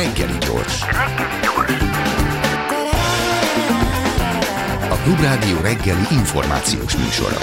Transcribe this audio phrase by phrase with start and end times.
[0.00, 0.80] Reggeli gyors.
[4.90, 7.38] A Klubrádió reggeli információs műsora.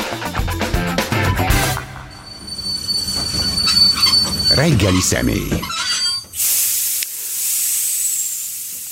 [4.56, 5.50] Reggeli személy.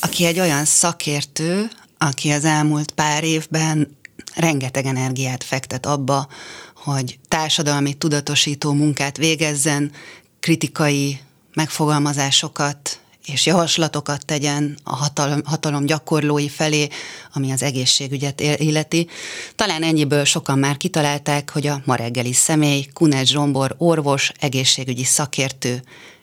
[0.02, 3.98] Aki egy olyan szakértő, aki az elmúlt pár évben
[4.36, 6.28] rengeteg energiát fektet abba,
[6.76, 9.92] hogy társadalmi tudatosító munkát végezzen,
[10.40, 11.20] kritikai
[11.54, 13.00] megfogalmazásokat
[13.34, 16.88] és javaslatokat tegyen a hatalom, hatalom gyakorlói felé,
[17.36, 19.08] ami az egészségügyet illeti.
[19.56, 25.74] Talán ennyiből sokan már kitalálták, hogy a ma reggeli személy, Kunecs Zsombor, orvos, egészségügyi szakértő.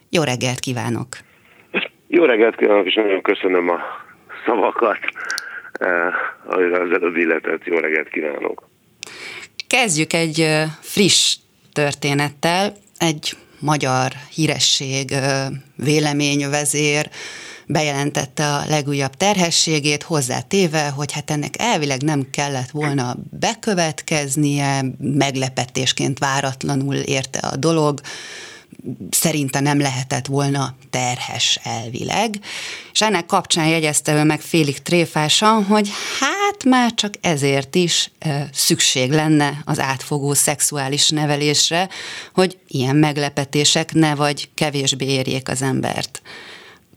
[0.09, 1.07] Jó reggelt kívánok!
[2.07, 3.79] Jó reggelt kívánok, és nagyon köszönöm a
[4.45, 4.99] szavakat,
[5.73, 6.13] eh,
[6.45, 7.65] az előbb illetett.
[7.65, 8.69] Jó reggelt kívánok!
[9.67, 11.37] Kezdjük egy eh, friss
[11.73, 12.73] történettel.
[12.97, 13.33] Egy
[13.63, 15.15] magyar híresség,
[15.75, 17.09] véleményvezér
[17.67, 26.95] bejelentette a legújabb terhességét, hozzátéve, hogy hát ennek elvileg nem kellett volna bekövetkeznie, meglepetésként váratlanul
[26.95, 28.01] érte a dolog,
[29.09, 32.39] szerinte nem lehetett volna terhes elvileg,
[32.91, 38.11] és ennek kapcsán jegyezte ő meg félig tréfásan, hogy hát már csak ezért is
[38.51, 41.89] szükség lenne az átfogó szexuális nevelésre,
[42.33, 46.21] hogy ilyen meglepetések ne vagy kevésbé érjék az embert.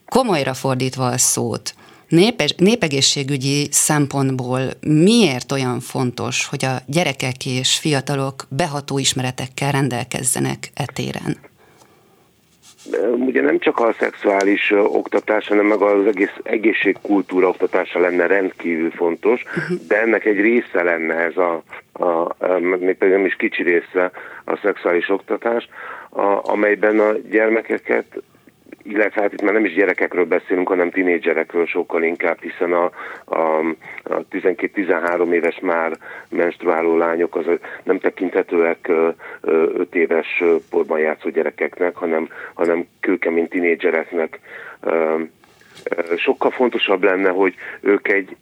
[0.06, 1.75] Komolyra fordítva a szót,
[2.09, 11.39] Népes, népegészségügyi szempontból miért olyan fontos, hogy a gyerekek és fiatalok beható ismeretekkel rendelkezzenek etéren?
[13.19, 19.43] Ugye nem csak a szexuális oktatás, hanem meg az egész egészségkultúra oktatása lenne rendkívül fontos,
[19.43, 19.78] uh-huh.
[19.89, 21.62] de ennek egy része lenne ez a,
[21.93, 24.11] a, a még pedig nem is kicsi része
[24.45, 25.69] a szexuális oktatás,
[26.11, 28.23] a, amelyben a gyermekeket
[28.89, 32.91] illetve hát itt már nem is gyerekekről beszélünk, hanem tinédzserekről sokkal inkább, hiszen a,
[33.25, 33.59] a,
[34.03, 35.97] a 12-13 éves már
[36.28, 37.44] menstruáló lányok az
[37.83, 38.91] nem tekinthetőek
[39.41, 44.38] 5 éves porban játszó gyerekeknek, hanem, hanem kőkemény tinédzsereknek.
[46.16, 48.37] Sokkal fontosabb lenne, hogy ők egy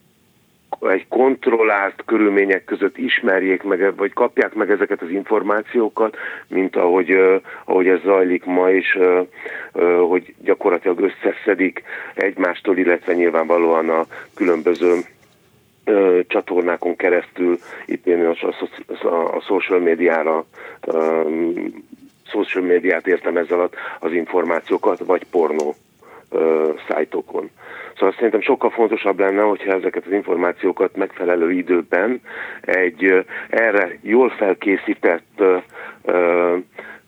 [0.81, 6.17] egy kontrollált körülmények között ismerjék meg, vagy kapják meg ezeket az információkat,
[6.49, 9.27] mint ahogy, uh, ahogy ez zajlik ma uh,
[10.09, 11.83] hogy gyakorlatilag összeszedik
[12.15, 14.93] egymástól, illetve nyilvánvalóan a különböző
[16.27, 20.45] csatornákon keresztül, itt én a, a, social médiára
[22.27, 25.75] social médiát értem alatt az információkat, vagy pornó
[26.89, 27.51] szájtokon.
[27.95, 32.21] Szóval szerintem sokkal fontosabb lenne, hogyha ezeket az információkat megfelelő időben
[32.61, 35.43] egy erre jól felkészített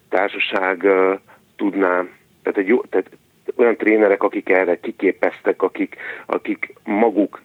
[0.08, 0.86] társaság
[1.56, 2.04] tudná,
[2.42, 3.10] tehát, egy jó, tehát
[3.56, 7.42] olyan trénerek, akik erre kiképeztek, akik, akik maguk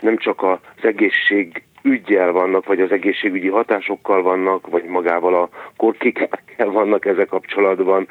[0.00, 6.70] nem csak az egészség ügyjel vannak, vagy az egészségügyi hatásokkal vannak, vagy magával a korkikkel
[6.70, 8.08] vannak ezek kapcsolatban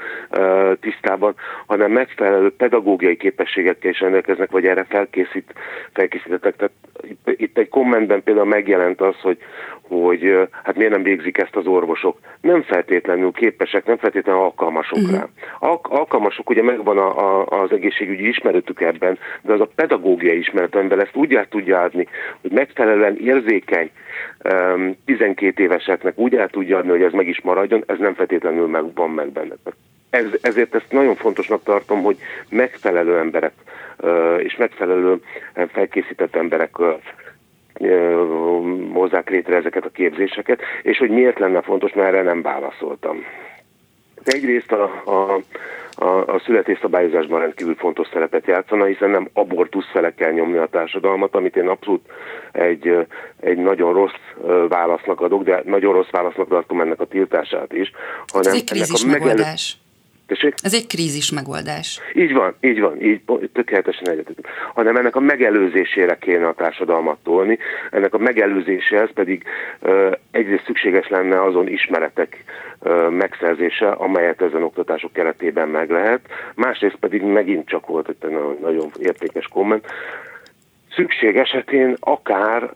[0.80, 1.36] tisztában,
[1.66, 5.54] hanem megfelelő pedagógiai képességekkel is rendelkeznek, vagy erre felkészít,
[5.94, 6.56] felkészítettek.
[6.56, 6.74] Tehát
[7.04, 9.38] itt, itt egy kommentben például megjelent az, hogy,
[9.82, 12.18] hogy hát miért nem végzik ezt az orvosok.
[12.42, 15.18] Nem feltétlenül képesek, nem feltétlenül alkalmasok uh-huh.
[15.18, 15.28] rá.
[15.60, 20.76] Al- alkalmasok, ugye megvan a, a, az egészségügyi ismeretük ebben, de az a pedagógiai ismeret,
[20.76, 22.08] amivel ezt úgy át tudja adni,
[22.42, 23.92] hogy megfelelően érzékeny
[25.06, 28.94] 12 éveseknek úgy el tudja adni, hogy ez meg is maradjon, ez nem feltétlenül meg,
[28.94, 29.56] van meg benne.
[30.14, 32.18] Ez, ezért ezt nagyon fontosnak tartom, hogy
[32.50, 33.54] megfelelő emberek
[34.38, 35.22] és megfelelő
[35.72, 36.76] felkészített emberek
[38.94, 43.26] hozzák létre ezeket a képzéseket, és hogy miért lenne fontos, mert erre nem válaszoltam.
[44.24, 45.40] Egyrészt a, a,
[46.04, 51.36] a, a születésszabályozásban rendkívül fontos szerepet játszana, hiszen nem abortusz fele kell nyomni a társadalmat,
[51.36, 52.12] amit én abszolút
[52.52, 53.08] egy,
[53.40, 54.22] egy nagyon rossz
[54.68, 57.92] válasznak adok, de nagyon rossz válasznak tartom ennek a tiltását is.
[58.28, 59.44] Hanem Ez egy ennek a megelő...
[60.28, 60.54] Tessék?
[60.62, 62.00] Ez egy krízis megoldás.
[62.14, 63.22] Így van, így van, így
[63.54, 64.48] tökéletesen egyetetünk.
[64.74, 67.58] Hanem ennek a megelőzésére kéne a társadalmat tolni,
[67.92, 69.44] ennek a megelőzéséhez pedig
[69.82, 72.44] uh, egyrészt szükséges lenne azon ismeretek
[72.80, 76.22] uh, megszerzése, amelyet ezen oktatások keretében meg lehet,
[76.56, 78.30] másrészt pedig megint csak volt egy
[78.62, 79.86] nagyon értékes komment,
[80.96, 82.70] szükség esetén akár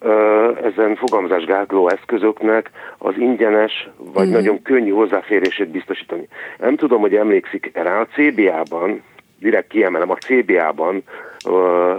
[0.63, 4.41] ezen fogalmazásgátló eszközöknek az ingyenes vagy uh-huh.
[4.41, 6.27] nagyon könnyű hozzáférését biztosítani.
[6.57, 9.03] Nem tudom, hogy emlékszik rá, a CBA-ban,
[9.39, 11.03] direkt kiemelem, a CBA-ban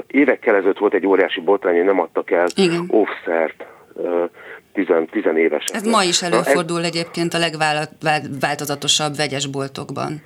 [0.06, 2.84] évekkel ezelőtt volt egy óriási botrány, hogy nem adtak el Igen.
[2.88, 4.24] offszert uh,
[4.72, 5.76] tizen, tizenévesen.
[5.76, 10.22] Ez ma is előfordul ez, egyébként a legváltozatosabb vegyes boltokban.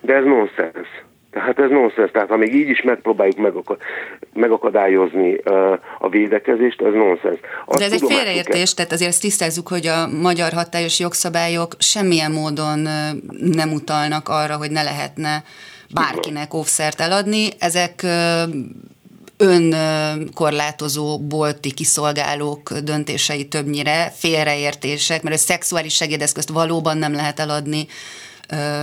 [0.00, 0.88] De ez nonsens.
[1.34, 2.10] Tehát ez nonsens.
[2.10, 3.76] Tehát ha még így is megpróbáljuk
[4.32, 5.36] megakadályozni
[5.98, 7.38] a védekezést, ez nonsens.
[7.78, 12.88] De ez egy félreértés, tehát azért ezt tisztázzuk, hogy a magyar hatályos jogszabályok semmilyen módon
[13.38, 15.42] nem utalnak arra, hogy ne lehetne
[15.94, 17.48] bárkinek óvszert eladni.
[17.58, 18.06] Ezek
[19.36, 27.86] önkorlátozó bolti kiszolgálók döntései többnyire, félreértések, mert a szexuális segédeszközt valóban nem lehet eladni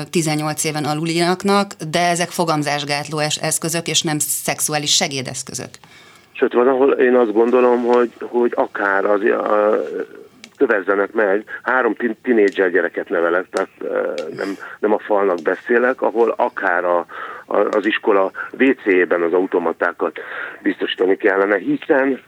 [0.09, 5.69] 18 éven aluliaknak, de ezek fogamzásgátló eszközök, és nem szexuális segédeszközök.
[6.31, 9.83] Sőt, van, ahol én azt gondolom, hogy, hogy akár az, a,
[10.57, 13.69] kövezzenek meg, három tinédzser gyereket nevelek, tehát
[14.35, 17.05] nem, nem a falnak beszélek, ahol akár a,
[17.45, 20.19] a, az iskola WC-ben az automatákat
[20.61, 22.19] biztosítani kellene, hiszen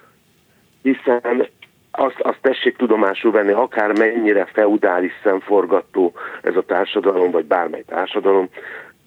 [0.83, 1.47] hiszen
[1.95, 8.49] azt, azt tessék tudomásul venni, akár mennyire feudális szemforgató ez a társadalom, vagy bármely társadalom,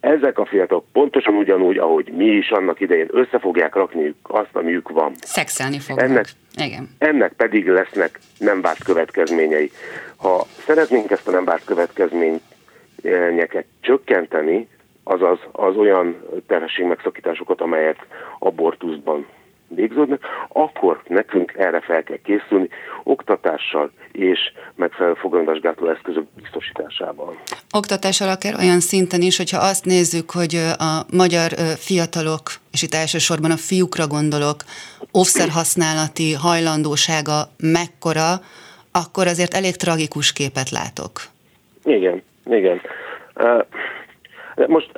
[0.00, 4.88] ezek a fiatalok pontosan ugyanúgy, ahogy mi is annak idején össze fogják rakni azt, amiük
[4.88, 5.12] van.
[5.20, 6.04] Szexelni fognak.
[6.04, 6.88] Ennek, Igen.
[6.98, 9.70] ennek pedig lesznek nem várt következményei.
[10.16, 14.68] Ha szeretnénk ezt a nem várt következményeket csökkenteni,
[15.04, 16.16] azaz az olyan
[16.46, 18.06] terhességmegszakításokat, amelyek
[18.38, 19.26] abortuszban
[19.68, 22.68] végződnek, akkor nekünk erre fel kell készülni
[23.02, 24.38] oktatással és
[24.74, 27.40] megfelelő fogadásgátló eszközök biztosításával.
[27.76, 32.42] Oktatással akár olyan szinten is, hogyha azt nézzük, hogy a magyar fiatalok,
[32.72, 34.56] és itt elsősorban a fiúkra gondolok,
[35.10, 38.40] offszer használati hajlandósága mekkora,
[38.92, 41.20] akkor azért elég tragikus képet látok.
[41.84, 42.80] Igen, igen.
[44.66, 44.90] Most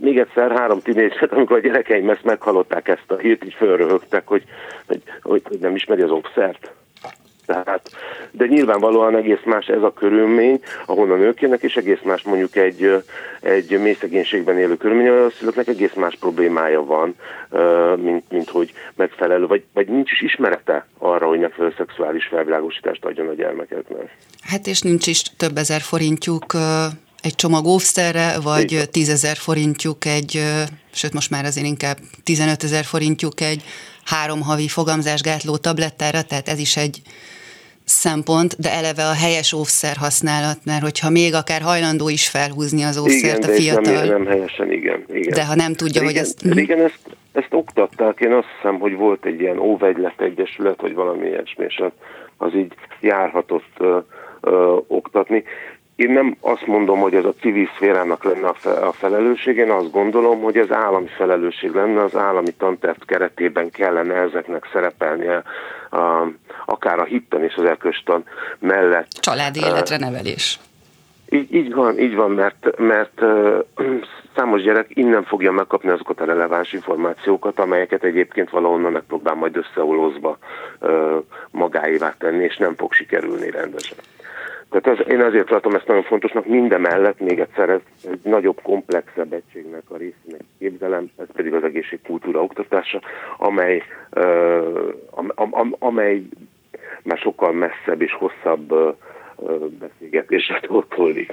[0.00, 4.44] még egyszer három tinédzset, amikor a gyerekeim ezt meghallották ezt a hírt, így fölröhögtek, hogy,
[4.86, 6.72] hogy, hogy, nem ismeri az obszert.
[7.46, 7.90] Tehát,
[8.30, 13.02] de nyilvánvalóan egész más ez a körülmény, ahonnan ők jönnek, és egész más mondjuk egy,
[13.40, 17.14] egy mély szegénységben élő körülmény, ahol a szülőknek egész más problémája van,
[17.96, 23.28] mint, mint hogy megfelelő, vagy, vagy nincs is ismerete arra, hogy megfelelő szexuális felvilágosítást adjon
[23.28, 24.16] a gyermekeknek.
[24.42, 26.44] Hát és nincs is több ezer forintjuk
[27.22, 30.42] egy csomag óvszerre, vagy tízezer forintjuk egy,
[30.92, 33.62] sőt most már azért inkább 15 ezer forintjuk egy
[34.04, 37.02] három havi fogamzásgátló tablettára, tehát ez is egy
[37.84, 42.98] szempont, de eleve a helyes óvszer használat, mert hogyha még akár hajlandó is felhúzni az
[42.98, 44.04] óvszert igen, a fiatal.
[44.04, 45.34] Nem, nem helyesen, igen, igen.
[45.34, 46.58] De ha nem tudja, régen, hogy ezt...
[46.58, 47.00] Igen, ezt,
[47.32, 51.82] ezt oktatták, én azt hiszem, hogy volt egy ilyen óvegylet egyesület, vagy valami ilyesmi, és
[52.36, 53.98] az így járhatott ö,
[54.40, 55.44] ö, oktatni.
[56.00, 58.48] Én nem azt mondom, hogy ez a civil szférának lenne
[58.88, 64.14] a felelősség, én azt gondolom, hogy ez állami felelősség lenne, az állami tanterv keretében kellene
[64.14, 65.42] ezeknek szerepelnie,
[65.90, 66.26] a,
[66.66, 68.24] akár a hitten és az erköstan
[68.58, 69.08] mellett.
[69.10, 70.58] Családi életre nevelés.
[71.28, 73.64] Így, így van, így van, mert, mert uh,
[74.36, 80.38] számos gyerek innen fogja megkapni azokat a releváns információkat, amelyeket egyébként valahonnan megpróbál majd összeolózva
[80.80, 83.98] uh, magáévá tenni, és nem fog sikerülni rendesen.
[84.70, 87.80] Tehát ez, én azért tartom ezt nagyon fontosnak, mindemellett még egyszer ez
[88.10, 93.00] egy nagyobb, komplexebb egységnek a részének képzelem, ez pedig az egészségkultúra oktatása,
[93.38, 96.22] amely, uh, am, am, amely
[97.02, 98.94] már sokkal messzebb és hosszabb uh,
[99.78, 101.32] beszélgetésre torkollik.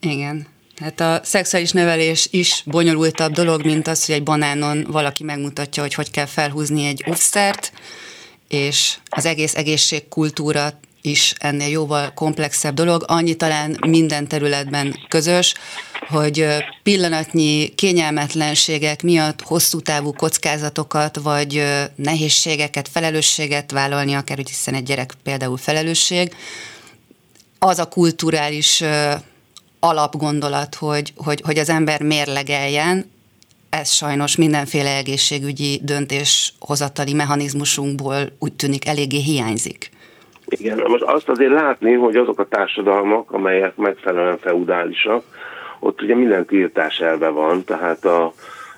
[0.00, 0.46] Igen.
[0.82, 5.94] Hát a szexuális nevelés is bonyolultabb dolog, mint az, hogy egy banánon valaki megmutatja, hogy
[5.94, 7.72] hogy kell felhúzni egy offszert,
[8.48, 10.68] és az egész egészségkultúra
[11.06, 13.04] is ennél jóval komplexebb dolog.
[13.06, 15.54] Annyi talán minden területben közös,
[16.08, 16.46] hogy
[16.82, 25.14] pillanatnyi kényelmetlenségek miatt hosszú távú kockázatokat, vagy nehézségeket, felelősséget vállalni, akár hogy hiszen egy gyerek
[25.22, 26.34] például felelősség,
[27.58, 28.82] az a kulturális
[29.80, 33.12] alapgondolat, hogy, hogy, hogy az ember mérlegeljen,
[33.70, 39.92] ez sajnos mindenféle egészségügyi döntéshozatali mechanizmusunkból úgy tűnik eléggé hiányzik.
[40.46, 45.22] Igen, most azt azért látni, hogy azok a társadalmak, amelyek megfelelően feudálisak,
[45.80, 48.32] ott ugye minden tiltás elve van, tehát a,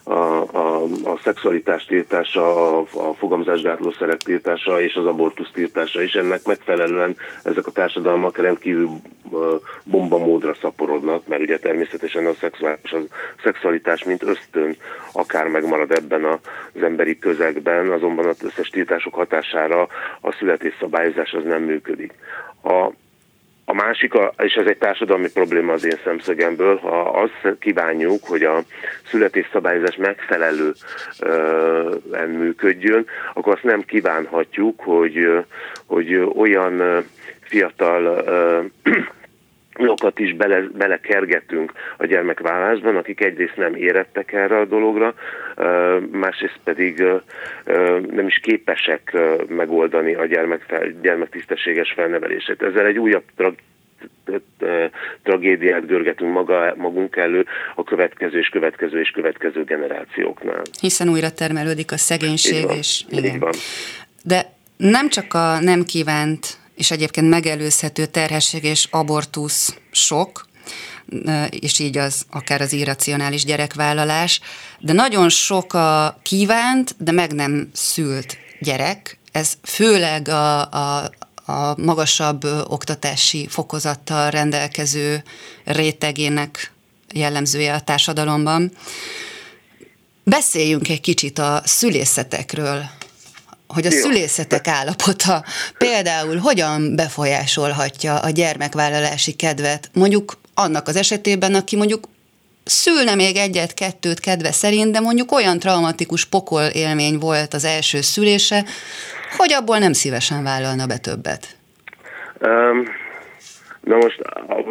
[0.09, 6.13] a, a, a szexualitás tiltása, a, a fogamzásgátlószerek tiltása és az abortusz tiltása is.
[6.13, 8.89] Ennek megfelelően ezek a társadalmak rendkívül
[9.85, 12.99] bombamódra szaporodnak, mert ugye természetesen a szexuális, a
[13.43, 14.77] szexualitás mint ösztön
[15.13, 19.89] akár megmarad ebben az emberi közegben, azonban az összes tiltások hatására
[20.21, 22.13] a születésszabályozás az nem működik.
[22.63, 22.91] A,
[23.69, 28.63] a másik, és ez egy társadalmi probléma az én szemszögemből, ha azt kívánjuk, hogy a
[29.07, 30.79] születésszabályozás megfelelően
[32.29, 35.45] működjön, akkor azt nem kívánhatjuk, hogy,
[35.87, 37.05] hogy olyan
[37.41, 38.25] fiatal
[39.79, 45.15] olyanokat is bele, belekergetünk a gyermekvállásban, akik egyrészt nem érettek erre a dologra,
[46.11, 47.05] másrészt pedig
[48.11, 49.17] nem is képesek
[49.49, 52.63] megoldani a gyermek, gyermek tisztességes felnevelését.
[52.63, 53.59] Ezzel egy újabb tra-
[55.23, 60.63] tragédiát görgetünk maga, magunk elő a következő és következő és következő generációknál.
[60.81, 62.77] Hiszen újra termelődik a szegénység, Így van.
[62.77, 63.53] és Így van.
[64.25, 64.43] De
[64.77, 70.47] nem csak a nem kívánt és egyébként megelőzhető terhesség és abortusz sok,
[71.51, 74.41] és így az akár az irracionális gyerekvállalás,
[74.79, 79.19] de nagyon sok a kívánt, de meg nem szült gyerek.
[79.33, 81.11] Ez főleg a, a,
[81.45, 85.23] a magasabb oktatási fokozattal rendelkező
[85.65, 86.73] rétegének
[87.13, 88.73] jellemzője a társadalomban.
[90.25, 92.91] Beszéljünk egy kicsit a szülészetekről,
[93.69, 93.99] hogy a Jó.
[94.01, 95.45] szülészetek állapota
[95.79, 102.05] például hogyan befolyásolhatja a gyermekvállalási kedvet, mondjuk annak az esetében, aki mondjuk
[102.65, 108.65] szülne még egyet-kettőt kedve szerint, de mondjuk olyan traumatikus pokol élmény volt az első szülése,
[109.37, 111.57] hogy abból nem szívesen vállalna be többet.
[112.41, 112.85] Um,
[113.81, 114.23] na most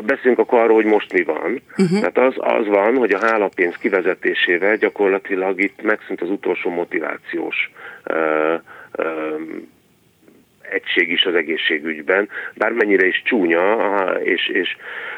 [0.05, 1.61] beszéljünk akkor arról, hogy most mi van.
[1.77, 1.99] Uh-huh.
[1.99, 7.71] Tehát az, az van, hogy a hálapénz kivezetésével gyakorlatilag itt megszűnt az utolsó motivációs
[8.05, 8.61] uh,
[10.69, 14.77] egység is az egészségügyben, bármennyire is csúnya és, és,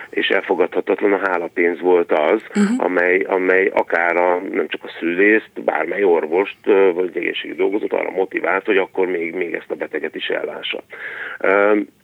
[0.10, 2.84] és elfogadhatatlan a hálapénz volt az, uh-huh.
[2.86, 6.58] amely, amely akár a, nem csak a szülészt, bármely orvost
[6.94, 10.84] vagy egészségügyi dolgozót arra motivált, hogy akkor még, még ezt a beteget is ellássa.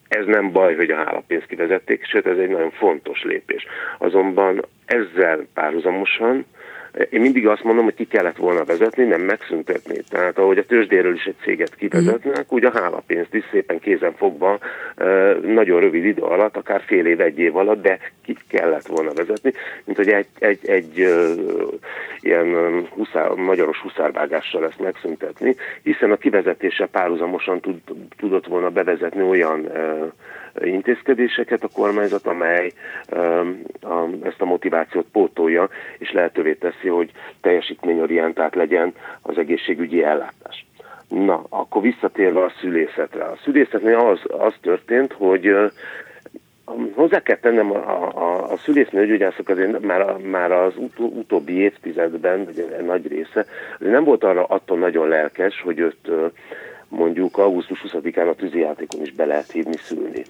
[0.08, 3.66] Ez nem baj, hogy a hálapénzt kivezették, sőt ez egy nagyon fontos lépés.
[3.98, 6.46] Azonban ezzel párhuzamosan
[7.10, 9.98] én mindig azt mondom, hogy ki kellett volna vezetni, nem megszüntetni.
[10.10, 14.60] Tehát ahogy a tőzsdéről is egy céget kivezetnek, úgy a hálapénzt is szépen kézen fogva
[15.42, 19.54] nagyon rövid idő alatt, akár fél év, egy év alatt, de ki kellett volna vezetni,
[19.84, 20.98] mint hogy egy, egy, egy
[22.20, 27.80] ilyen huszár, magyaros huszárvágással ezt megszüntetni, hiszen a kivezetése párhuzamosan tud,
[28.18, 29.72] tudott volna bevezetni olyan
[30.62, 32.72] intézkedéseket a kormányzat, amely
[34.24, 40.66] ezt a motivációt pótolja, és lehetővé teszi, hogy teljesítményorientált legyen az egészségügyi ellátás.
[41.08, 43.24] Na, akkor visszatérve a szülészetre.
[43.24, 45.56] A szülészetnél az, az történt, hogy
[46.94, 52.86] Hozzá kell tennem, a, a, a szülésznőgyógyászok azért már, már az ut, utóbbi évtizedben, vagy
[52.86, 53.46] nagy része,
[53.80, 56.10] nem volt arra attól nagyon lelkes, hogy őt
[56.94, 60.24] mondjuk augusztus 20-án a tűzijátékon is be lehet hívni szülni.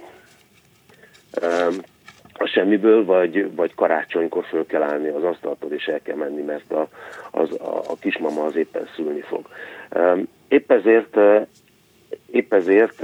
[2.34, 6.72] A semmiből, vagy, vagy karácsonykor föl kell állni az asztaltól, és el kell menni, mert
[6.72, 6.88] a,
[7.32, 9.48] az, a, a kismama az éppen szülni fog.
[10.48, 11.18] Épp ezért,
[12.32, 13.02] épp ezért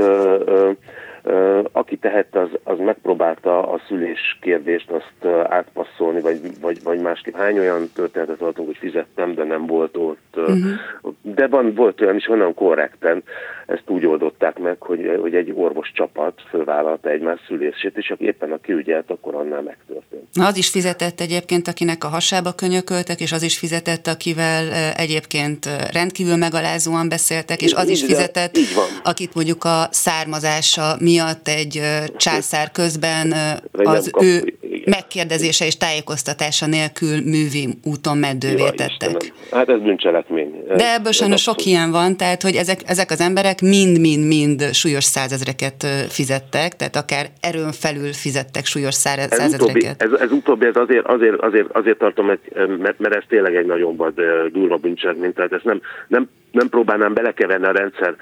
[1.72, 7.36] aki tehette, az, az megpróbálta a szülés kérdést azt átpasszolni, vagy, vagy, vagy másképp.
[7.36, 10.36] Hány olyan történetet hallottunk, hogy fizettem, de nem volt ott.
[10.36, 11.14] Uh-huh.
[11.22, 13.24] De van, volt olyan is, onnan korrekten
[13.70, 18.52] ezt úgy oldották meg, hogy, hogy egy orvos csapat fölvállalta egymás szülését, és aki éppen
[18.52, 20.24] a kiügyelt, akkor annál megtörtént.
[20.40, 26.36] Az is fizetett egyébként, akinek a hasába könyököltek, és az is fizetett, akivel egyébként rendkívül
[26.36, 28.58] megalázóan beszéltek, és az is fizetett,
[29.04, 31.82] akit mondjuk a származása miatt egy
[32.18, 33.34] császár közben
[33.72, 34.54] az ő
[34.86, 39.34] megkérdezése és tájékoztatása nélkül művi úton meddővé tettek.
[39.52, 40.64] Hát ez bűncselekmény.
[40.76, 45.86] De ebből sajnos sok ilyen van, tehát hogy ezek, ezek az emberek mind-mind-mind súlyos százezreket
[46.10, 50.02] fizettek, tehát akár erőn felül fizettek súlyos százezreket.
[50.02, 53.96] Ez, ez utóbbi, ez azért, azért, azért, azért tartom, mert, mert ez tényleg egy nagyon
[53.96, 54.14] vad,
[54.52, 58.16] durva bűncselekmény, tehát ezt nem, nem nem próbálnám belekeverni a rendszer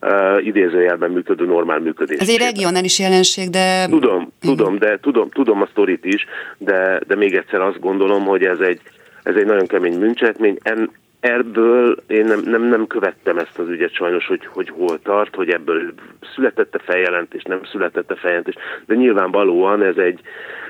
[0.00, 2.18] uh, idézőjelben működő normál működés.
[2.18, 3.86] Ez egy regionális jelenség, de...
[3.88, 6.26] Tudom, tudom, de tudom, tudom a sztorit is,
[6.58, 8.80] de, de még egyszer azt gondolom, hogy ez egy,
[9.22, 10.58] ez egy nagyon kemény bűncselekmény.
[10.62, 10.90] En,
[11.24, 15.48] ebből én nem, nem, nem követtem ezt az ügyet sajnos, hogy, hogy hol tart, hogy
[15.50, 15.92] ebből
[16.34, 18.54] születette feljelentés, nem születette feljelentés,
[18.86, 20.20] de nyilvánvalóan ez egy,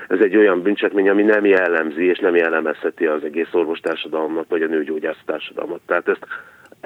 [0.07, 4.67] ez egy olyan bűncselekmény, ami nem jellemzi és nem jellemezheti az egész orvostársadalmat, vagy a
[4.67, 5.79] nőgyógyász társadalmat.
[5.85, 6.25] Tehát ezt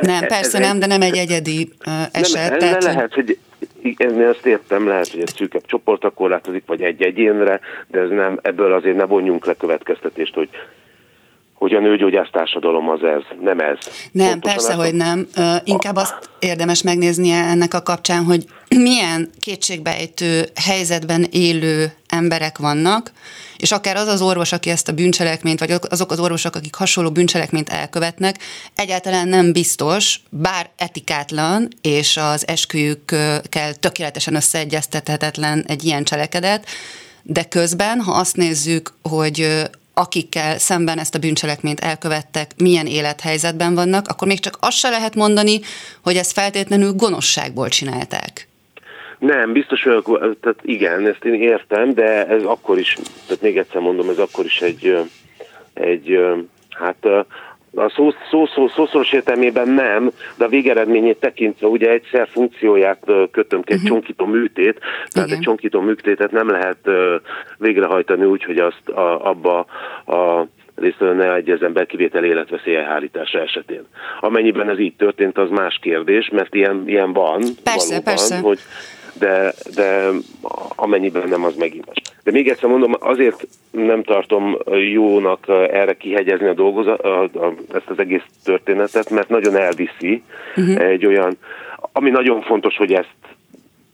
[0.02, 2.50] nem, persze ez nem, egy, de nem egy egyedi uh, eset.
[2.50, 3.38] Nem, tehát, lehet, hogy
[3.82, 8.40] én ezt értem, lehet, hogy egy szűkebb csoportra korlátozik, vagy egy egyénre, de ez nem,
[8.42, 10.50] ebből azért ne vonjunk le következtetést, hogy
[11.60, 13.78] hogy a nőgyógyász társadalom az ez, nem ez.
[14.12, 15.28] Nem, Pontosan persze, hogy nem.
[15.38, 23.12] Uh, inkább azt érdemes megnéznie ennek a kapcsán, hogy milyen kétségbejtő helyzetben élő emberek vannak,
[23.58, 27.12] és akár az az orvos, aki ezt a bűncselekményt, vagy azok az orvosok, akik hasonló
[27.12, 28.36] bűncselekményt elkövetnek,
[28.76, 36.66] egyáltalán nem biztos, bár etikátlan, és az esküjükkel tökéletesen összeegyeztethetetlen egy ilyen cselekedet,
[37.24, 44.08] de közben, ha azt nézzük, hogy akikkel szemben ezt a bűncselekményt elkövettek, milyen élethelyzetben vannak,
[44.08, 45.60] akkor még csak azt se lehet mondani,
[46.04, 48.48] hogy ezt feltétlenül gonoszságból csinálták.
[49.20, 53.82] Nem, biztos vagyok, tehát igen, ezt én értem, de ez akkor is, tehát még egyszer
[53.82, 54.98] mondom, ez akkor is egy,
[55.74, 56.20] egy
[56.70, 57.08] hát
[57.76, 63.62] a szó, szó, szó, szószoros értelmében nem, de a végeredményét tekintve ugye egyszer funkcióját kötöm
[63.62, 63.92] ki egy uh-huh.
[63.92, 65.40] csonkító műtét, tehát Igen.
[65.40, 66.78] egy csonkító műtétet nem lehet
[67.58, 69.66] végrehajtani úgy, hogy azt a, abba
[70.06, 73.84] a részről ne egyezzen be kivétel életveszély elhárítása esetén.
[74.20, 77.42] Amennyiben ez így történt, az más kérdés, mert ilyen, ilyen van.
[77.64, 78.40] Persze, valóban, persze.
[78.40, 78.60] Hogy,
[79.20, 80.10] de, de
[80.76, 82.02] amennyiben nem, az megint más.
[82.24, 84.58] De még egyszer mondom, azért nem tartom
[84.92, 87.08] jónak erre kihegyezni a dolgozat,
[87.74, 90.24] ezt az egész történetet, mert nagyon elviszi
[90.56, 90.82] uh-huh.
[90.82, 91.38] egy olyan,
[91.92, 93.16] ami nagyon fontos, hogy ezt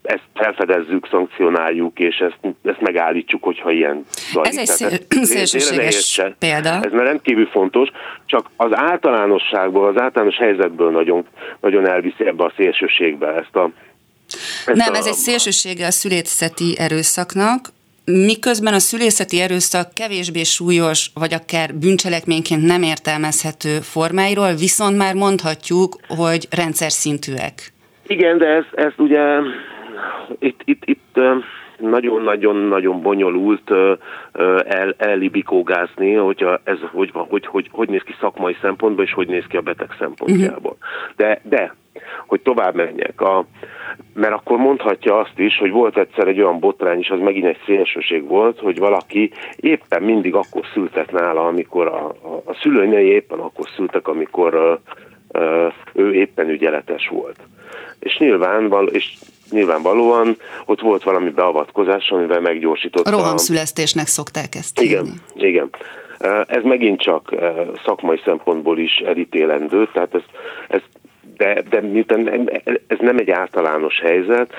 [0.06, 4.60] ezt felfedezzük, szankcionáljuk, és ezt, ezt megállítsuk, hogyha ilyen zajlik.
[4.60, 6.70] Ez egy szélsőséges példa.
[6.70, 7.90] Ez már rendkívül fontos,
[8.26, 11.26] csak az általánosságból, az általános helyzetből nagyon,
[11.62, 13.70] nagyon elviszi ebbe a szélsőségbe ezt a
[14.74, 14.98] Nem, a...
[14.98, 17.70] ez egy szélsősége a szülészeti erőszaknak,
[18.06, 25.96] miközben a szülészeti erőszak kevésbé súlyos, vagy akár bűncselekményként nem értelmezhető formáiról, viszont már mondhatjuk,
[26.08, 27.74] hogy rendszer szintűek.
[28.08, 29.24] Igen, de ez, ez ugye
[30.40, 31.20] itt, itt, itt
[31.80, 33.72] nagyon-nagyon-nagyon bonyolult
[34.66, 39.28] el, ellibikógázni, hogyha ez hogy, van, hogy, hogy, hogy néz ki szakmai szempontból, és hogy
[39.28, 40.78] néz ki a beteg szempontjából.
[40.80, 41.16] Uh-huh.
[41.16, 41.76] De, de,
[42.28, 43.46] hogy tovább menjek, a,
[44.14, 47.60] mert akkor mondhatja azt is, hogy volt egyszer egy olyan botrány is, az megint egy
[47.66, 53.40] szélsőség volt, hogy valaki éppen mindig akkor szültet nála, amikor a, a, a szülőnei éppen
[53.40, 54.80] akkor szültek, amikor a,
[55.94, 57.40] ő éppen ügyeletes volt.
[58.00, 59.14] És nyilván, és
[59.50, 63.10] nyilvánvalóan ott volt valami beavatkozás, amivel meggyorsított.
[63.10, 65.48] Rohamszülesztésnek szokták ezt Igen, írni.
[65.48, 65.70] igen.
[66.48, 67.36] Ez megint csak
[67.86, 70.22] szakmai szempontból is elítélendő, tehát ez,
[70.68, 70.82] ez
[71.38, 72.50] de, de miután
[72.88, 74.54] ez nem egy általános helyzet,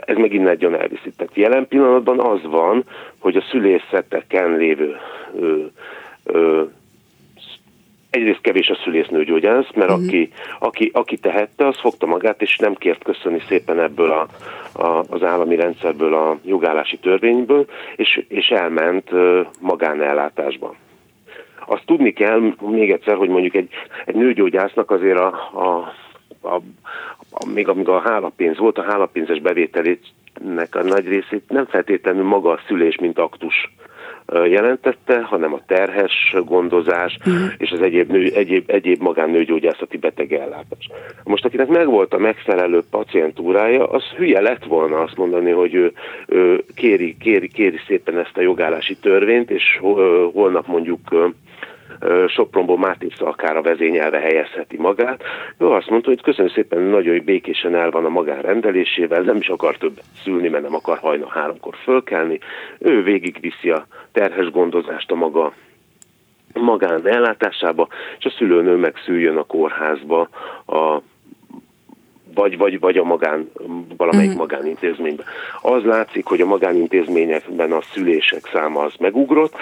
[0.00, 1.12] ez megint nagyon elviszi.
[1.16, 2.84] Tehát jelen pillanatban az van,
[3.18, 4.96] hogy a szülészeteken lévő
[5.40, 5.64] ö,
[6.24, 6.62] ö,
[8.16, 10.06] egyrészt kevés a szülésznőgyógyász, mert uh-huh.
[10.06, 14.26] aki, aki, aki tehette, az fogta magát, és nem kért köszönni szépen ebből a,
[14.82, 19.10] a, az állami rendszerből, a jogállási törvényből, és, és elment
[19.60, 20.74] magánellátásba.
[21.66, 23.68] Azt tudni kell még egyszer, hogy mondjuk egy,
[24.04, 25.94] egy nőgyógyásznak azért a, a,
[26.40, 26.54] a,
[27.30, 32.50] a, még amíg a hálapénz volt, a hálapénzes bevételének a nagy részét nem feltétlenül maga
[32.50, 33.74] a szülés, mint aktus
[34.32, 37.52] jelentette, hanem a terhes gondozás uh-huh.
[37.58, 40.88] és az egyéb, nő, egyéb, egyéb magánnőgyógyászati betegellátás.
[41.24, 45.92] Most akinek megvolt a megfelelő pacientúrája, az hülye lett volna azt mondani, hogy ő,
[46.26, 49.78] ő kéri, kéri, kéri szépen ezt a jogállási törvényt, és
[50.32, 51.00] holnap mondjuk
[52.28, 55.22] Sopronból Máté Szalkára vezényelve helyezheti magát.
[55.58, 59.76] Ő azt mondta, hogy köszönöm szépen, nagyon békésen el van a magánrendelésével, nem is akar
[59.76, 62.38] több szülni, mert nem akar hajna háromkor fölkelni.
[62.78, 65.52] Ő végigviszi a terhes gondozást a maga
[66.52, 70.28] magán ellátásába, és a szülőnő megszüljön a kórházba
[70.66, 71.00] a
[72.34, 73.50] vagy, vagy, vagy a magán,
[73.96, 74.48] valamelyik uh-huh.
[74.48, 75.26] magánintézményben.
[75.62, 79.54] Az látszik, hogy a magánintézményekben a szülések száma az megugrott,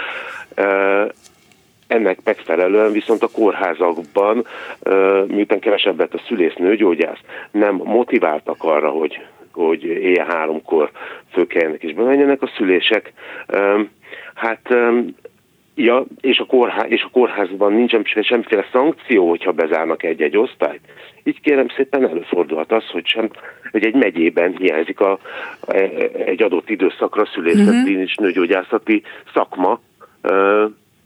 [1.86, 4.46] ennek megfelelően viszont a kórházakban,
[5.26, 7.20] miután kevesebbet a szülésznőgyógyász,
[7.50, 9.20] nem motiváltak arra, hogy,
[9.52, 10.90] hogy éjjel háromkor
[11.32, 13.12] fölkeljenek és bemenjenek a szülések.
[14.34, 14.74] Hát
[15.76, 20.80] Ja, és a, kórház, és a kórházban nincsen semmiféle szankció, hogyha bezárnak egy-egy osztályt.
[21.22, 23.30] Így kérem szépen előfordulhat az, hogy, sem,
[23.70, 25.18] hogy egy megyében hiányzik a,
[26.26, 28.00] egy adott időszakra szülészeti uh-huh.
[28.00, 29.02] és nőgyógyászati
[29.34, 29.80] szakma,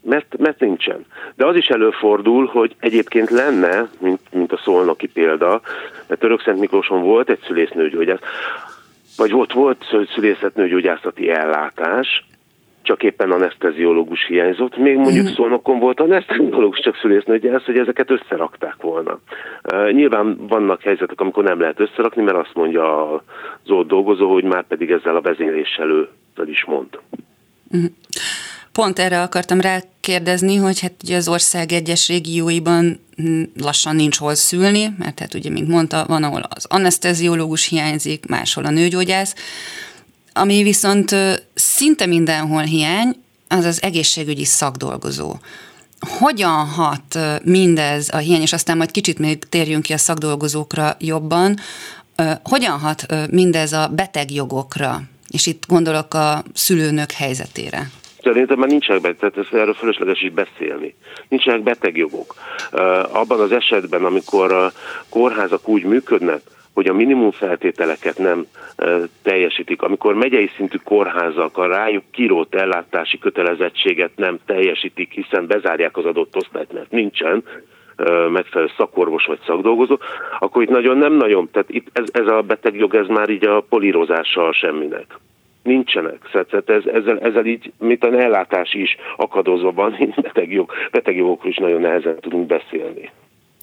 [0.03, 1.05] mert, mert nincsen.
[1.35, 5.61] De az is előfordul, hogy egyébként lenne, mint, mint a szolnoki példa,
[6.07, 8.19] mert Törökszent Miklóson volt egy szülésznőgyógyász,
[9.17, 12.23] vagy volt, volt szülészetnőgyógyászati ellátás,
[12.81, 15.33] csak éppen anesteziológus hiányzott, még mondjuk mm.
[15.33, 19.19] Szolnokon volt anesteziológus, csak szülésznőgyász, hogy ezeket összerakták volna.
[19.73, 23.21] Uh, nyilván vannak helyzetek, amikor nem lehet összerakni, mert azt mondja az
[23.65, 26.09] ott dolgozó, hogy már pedig ezzel a vezényléssel ő
[26.45, 26.99] is mond.
[27.77, 27.85] Mm.
[28.79, 32.99] Pont erre akartam rákérdezni, hogy hát ugye az ország egyes régióiban
[33.57, 38.65] lassan nincs hol szülni, mert hát ugye, mint mondta, van, ahol az anesteziológus hiányzik, máshol
[38.65, 39.33] a nőgyógyász,
[40.33, 41.15] ami viszont
[41.53, 43.15] szinte mindenhol hiány,
[43.47, 45.35] az az egészségügyi szakdolgozó.
[45.99, 51.59] Hogyan hat mindez a hiány, és aztán majd kicsit még térjünk ki a szakdolgozókra jobban,
[52.43, 55.01] hogyan hat mindez a betegjogokra?
[55.27, 57.91] És itt gondolok a szülőnök helyzetére.
[58.21, 60.95] Szerintem már nincsenek beteg, tehát ez erről fölösleges is beszélni.
[61.27, 62.33] Nincsenek betegjogok.
[63.11, 64.71] Abban az esetben, amikor a
[65.09, 66.41] kórházak úgy működnek,
[66.73, 68.45] hogy a minimum feltételeket nem
[69.21, 69.81] teljesítik.
[69.81, 76.35] Amikor megyei szintű kórházak a rájuk kirót ellátási kötelezettséget nem teljesítik, hiszen bezárják az adott
[76.35, 77.43] osztályt, mert nincsen,
[78.31, 79.97] megfelelő szakorvos vagy szakdolgozó,
[80.39, 83.65] akkor itt nagyon nem nagyon, tehát itt ez, ez a betegjog, ez már így a
[83.69, 85.19] polírozással semminek.
[85.63, 86.29] Nincsenek.
[86.31, 91.81] Tehát ez, ezzel, ezzel így, mint a ellátás is akadozva van, betegjog, betegjogokról is nagyon
[91.81, 93.09] nehezen tudunk beszélni.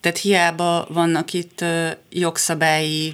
[0.00, 1.64] Tehát hiába vannak itt
[2.10, 3.12] jogszabályi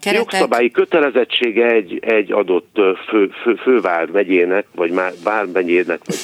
[0.00, 0.14] keretek?
[0.14, 6.16] Jogszabályi kötelezettsége egy, egy adott fő, fő, fővármegyének, vagy már vármegyének, vagy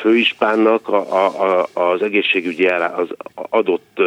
[0.00, 4.00] főispánnak a, a, a, az egészségügyi az adott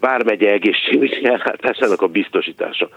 [0.00, 2.88] vármegye egészségügyi ellátásának a biztosítása.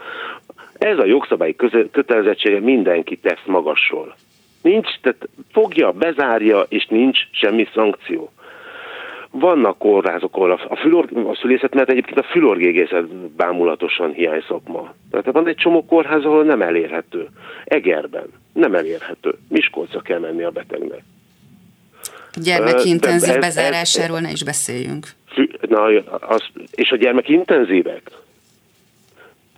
[0.78, 1.56] Ez a jogszabályi
[1.92, 4.16] kötelezettsége mindenki tesz magasról.
[4.62, 8.32] Nincs, tehát fogja, bezárja, és nincs semmi szankció.
[9.32, 14.94] Vannak kórházok, ahol a, fülor, a szülészet, mert egyébként a fülorgégészet bámulatosan hiány szakma.
[15.12, 17.28] Tehát van egy csomó kórház, ahol nem elérhető.
[17.64, 19.34] Egerben nem elérhető.
[19.50, 21.04] Miskolcra kell menni a betegnek.
[22.34, 25.08] Gyermekintenzív bezárásáról ne is beszéljünk.
[25.70, 25.84] Na,
[26.20, 28.12] az, és a gyermekintenzívek?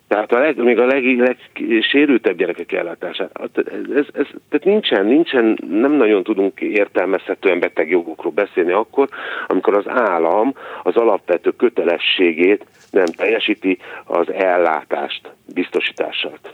[0.08, 3.32] Tehát a leg, még a leg, legsérültebb gyerekek ellátását.
[3.96, 9.10] Ez, ez, tehát nincsen, nincsen, nem nagyon tudunk értelmezhetően beteg jogokról beszélni akkor,
[9.48, 15.22] amikor az állam az alapvető kötelességét nem teljesíti az ellátást,
[15.54, 16.54] biztosítását.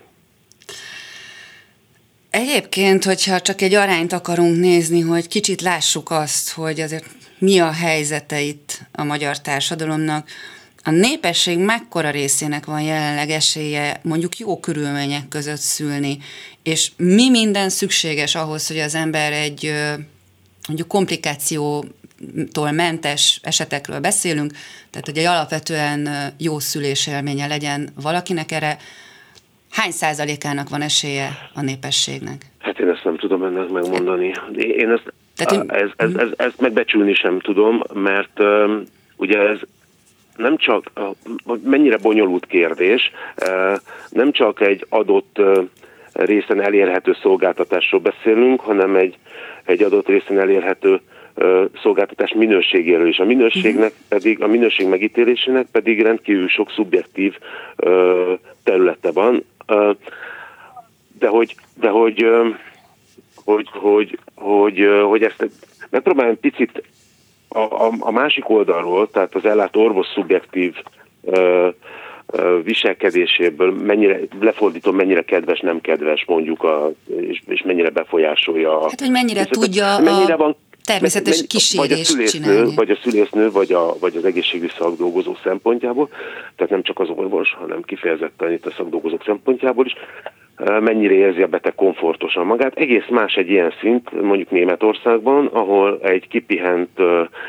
[2.30, 7.06] Egyébként, hogyha csak egy arányt akarunk nézni, hogy kicsit lássuk azt, hogy azért
[7.44, 10.28] mi a helyzete itt a magyar társadalomnak,
[10.84, 16.18] a népesség mekkora részének van jelenleg esélye mondjuk jó körülmények között szülni,
[16.64, 19.74] és mi minden szükséges ahhoz, hogy az ember egy
[20.68, 24.52] mondjuk komplikációtól mentes esetekről beszélünk,
[24.90, 28.78] tehát hogy egy alapvetően jó szülésélménye legyen valakinek erre,
[29.70, 32.46] hány százalékának van esélye a népességnek?
[32.60, 34.32] Hát én ezt nem tudom ennek megmondani.
[34.56, 35.72] Én ezt, Tehát én...
[35.72, 38.84] Ez, ez, ez, ezt megbecsülni sem tudom, mert um,
[39.18, 39.60] ugye ez
[40.36, 40.92] nem csak,
[41.64, 43.12] mennyire bonyolult kérdés,
[44.10, 45.42] nem csak egy adott
[46.14, 49.18] részen elérhető szolgáltatásról beszélünk, hanem egy,
[49.64, 51.02] egy adott részen elérhető
[51.82, 53.20] szolgáltatás minőségéről is.
[53.20, 57.38] A minőségnek pedig, a minőség megítélésének pedig rendkívül sok szubjektív
[58.64, 59.46] területe van,
[61.20, 62.26] de hogy, de hogy,
[63.44, 65.50] hogy, hogy, hogy, hogy ezt
[65.90, 66.84] megpróbálom picit
[67.48, 70.76] a, a, a másik oldalról, tehát az ellátó orvos szubjektív
[71.24, 71.70] ö,
[72.26, 78.82] ö, viselkedéséből mennyire, lefordítom, mennyire kedves, nem kedves mondjuk, a, és, és mennyire befolyásolja.
[78.82, 80.38] Hát, hogy mennyire tudja mennyire a...
[80.38, 82.76] van természetes kísérés vagy a szülésznő, csinálni.
[82.76, 86.10] Vagy a szülésznő, vagy, a, vagy az egészségügyi szakdolgozó szempontjából,
[86.56, 89.94] tehát nem csak az orvos, hanem kifejezetten itt a szakdolgozók szempontjából is,
[90.58, 92.76] mennyire érzi a beteg komfortosan magát.
[92.76, 96.90] Egész más egy ilyen szint, mondjuk Németországban, ahol egy kipihent,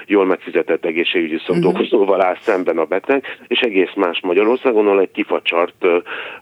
[0.07, 5.85] jól megfizetett egészségügyi szakdolgozóval áll szemben a beteg, és egész más Magyarországon, ahol egy kifacsart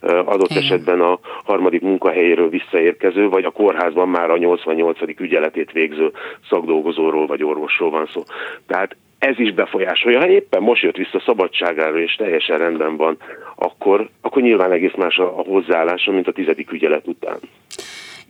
[0.01, 0.63] adott Igen.
[0.63, 4.99] esetben a harmadik munkahelyéről visszaérkező, vagy a kórházban már a 88.
[5.19, 6.11] ügyeletét végző
[6.49, 8.23] szakdolgozóról vagy orvosról van szó.
[8.67, 10.19] Tehát ez is befolyásolja.
[10.19, 13.17] Ha éppen most jött vissza szabadságára, és teljesen rendben van,
[13.55, 17.39] akkor, akkor nyilván egész más a, a hozzáállása, mint a tizedik ügyelet után.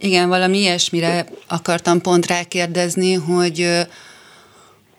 [0.00, 3.66] Igen, valami ilyesmire akartam pont rákérdezni, hogy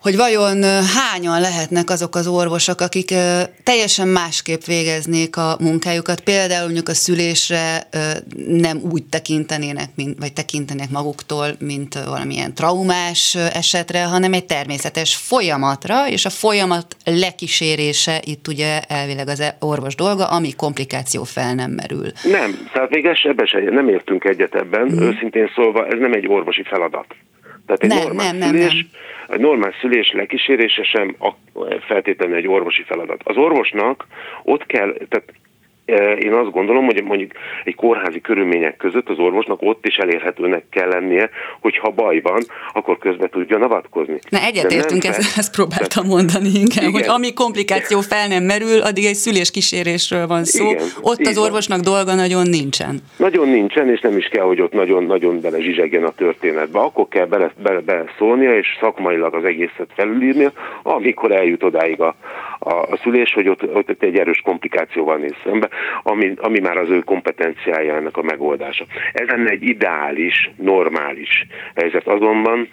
[0.04, 0.62] hogy vajon
[0.98, 3.10] hányan lehetnek azok az orvosok, akik
[3.62, 7.64] teljesen másképp végeznék a munkájukat, például mondjuk a szülésre
[8.46, 16.08] nem úgy tekintenének, mint, vagy tekintenének maguktól, mint valamilyen traumás esetre, hanem egy természetes folyamatra,
[16.08, 21.70] és a folyamat lekísérése itt ugye elvileg az e- orvos dolga, ami komplikáció fel nem
[21.70, 22.06] merül.
[22.22, 24.98] Nem, tehát még ebben sem nem értünk egyet ebben, mm.
[24.98, 27.06] őszintén szólva, ez nem egy orvosi feladat.
[27.66, 28.86] Tehát egy nem, normál nem, szülés, nem,
[29.28, 31.16] egy normál szülés lekísérése sem
[31.80, 33.20] feltétlenül egy orvosi feladat.
[33.24, 34.06] Az orvosnak
[34.42, 35.32] ott kell, tehát
[36.20, 37.30] én azt gondolom, hogy mondjuk
[37.64, 42.42] egy kórházi körülmények között az orvosnak ott is elérhetőnek kell lennie, hogy ha baj van,
[42.72, 44.18] akkor közbe tudjon avatkozni.
[44.28, 46.90] Na egyetértünk, ezt, ezt próbáltam mondani igen.
[46.90, 50.70] hogy ami komplikáció fel nem merül, addig egy szüléskísérésről van szó.
[50.70, 53.00] Igen, ott az orvosnak dolga nagyon nincsen.
[53.16, 56.78] Nagyon nincsen, és nem is kell, hogy ott nagyon-nagyon bele zsizsegjen a történetbe.
[56.78, 62.14] Akkor kell bele, bele, bele szólnia, és szakmailag az egészet felülírnia, amikor eljut odáig a,
[62.64, 65.68] a, szülés, hogy ott, ott egy erős komplikációval néz szembe,
[66.02, 68.84] ami, ami már az ő kompetenciája ennek a megoldása.
[69.12, 72.06] Ez lenne egy ideális, normális helyzet.
[72.06, 72.68] Azonban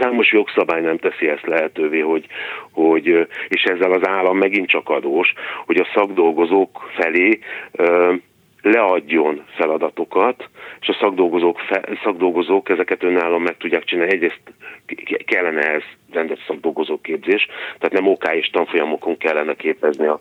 [0.00, 2.26] Számos jogszabály nem teszi ezt lehetővé, hogy,
[2.72, 5.32] hogy, és ezzel az állam megint csak adós,
[5.66, 7.38] hogy a szakdolgozók felé
[8.62, 10.48] leadjon feladatokat,
[10.80, 14.12] és a szakdolgozók, fe, szakdolgozók ezeket önállóan meg tudják csinálni.
[14.12, 14.40] Egyrészt
[15.24, 17.46] kellene ez rendes szakdolgozóképzés,
[17.78, 20.20] tehát nem OK és tanfolyamokon kellene képezni a,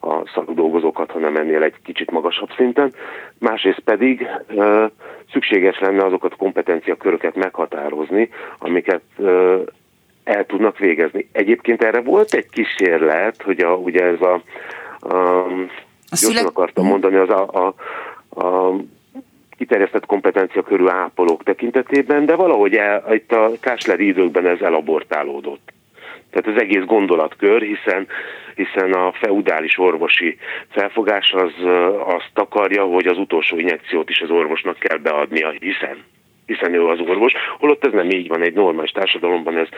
[0.00, 2.94] a szakdolgozókat, hanem ennél egy kicsit magasabb szinten.
[3.38, 4.22] Másrészt pedig
[4.56, 4.90] e,
[5.32, 9.30] szükséges lenne azokat a kompetenciaköröket meghatározni, amiket e,
[10.24, 11.28] el tudnak végezni.
[11.32, 14.42] Egyébként erre volt egy kísérlet, hogy a, ugye ez a,
[15.14, 15.46] a
[16.10, 16.34] a szület...
[16.34, 17.74] Gyorsan akartam mondani, az a, a,
[18.44, 18.74] a
[19.56, 25.72] kiterjesztett kompetencia körül ápolók tekintetében, de valahogy el, itt a Kásleri időkben ez elabortálódott.
[26.30, 28.06] Tehát az egész gondolatkör, hiszen,
[28.54, 30.38] hiszen a feudális orvosi
[30.68, 31.52] felfogás az
[32.06, 36.04] azt akarja, hogy az utolsó injekciót is az orvosnak kell beadnia, hiszen
[36.46, 39.68] hiszen ő az orvos, holott ez nem így van egy normális társadalomban, ez,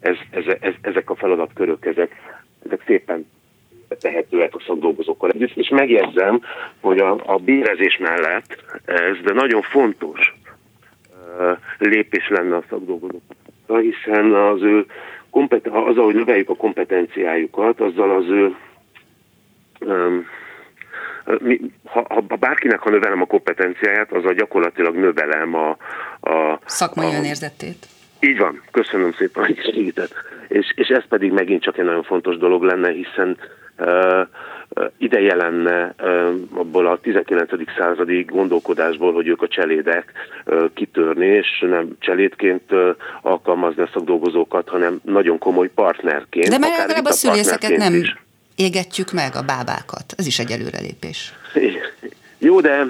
[0.00, 2.14] ez, ez, ez, ezek a feladatkörök, ezek,
[2.66, 3.26] ezek szépen
[3.96, 6.40] tehetőek a szakdolgozókkal együtt, és megjegyzem,
[6.80, 10.36] hogy a, a bérezés mellett ez, de nagyon fontos
[11.78, 14.86] lépés lenne a szakdolgozókra, hiszen az ő
[15.30, 18.56] kompeten- azzal, hogy növeljük a kompetenciájukat, azzal az ő
[19.80, 20.26] um,
[21.38, 25.70] mi, ha, ha bárkinek, ha növelem a kompetenciáját, azzal gyakorlatilag növelem a...
[26.30, 27.86] a Szakmai a, önérzetét.
[28.20, 30.12] Így van, köszönöm szépen, hogy segített.
[30.48, 33.38] És, és ez pedig megint csak egy nagyon fontos dolog lenne, hiszen
[34.98, 35.94] ideje lenne
[36.54, 37.50] abból a 19.
[37.78, 40.12] századi gondolkodásból, hogy ők a cselédek
[40.74, 42.72] kitörni, és nem cselédként
[43.22, 46.48] alkalmazni a szakdolgozókat, hanem nagyon komoly partnerként.
[46.48, 48.16] De mert legalább a szülészeket nem is.
[48.56, 50.14] égetjük meg, a bábákat.
[50.16, 51.32] Ez is egy előrelépés.
[52.38, 52.86] Jó, de,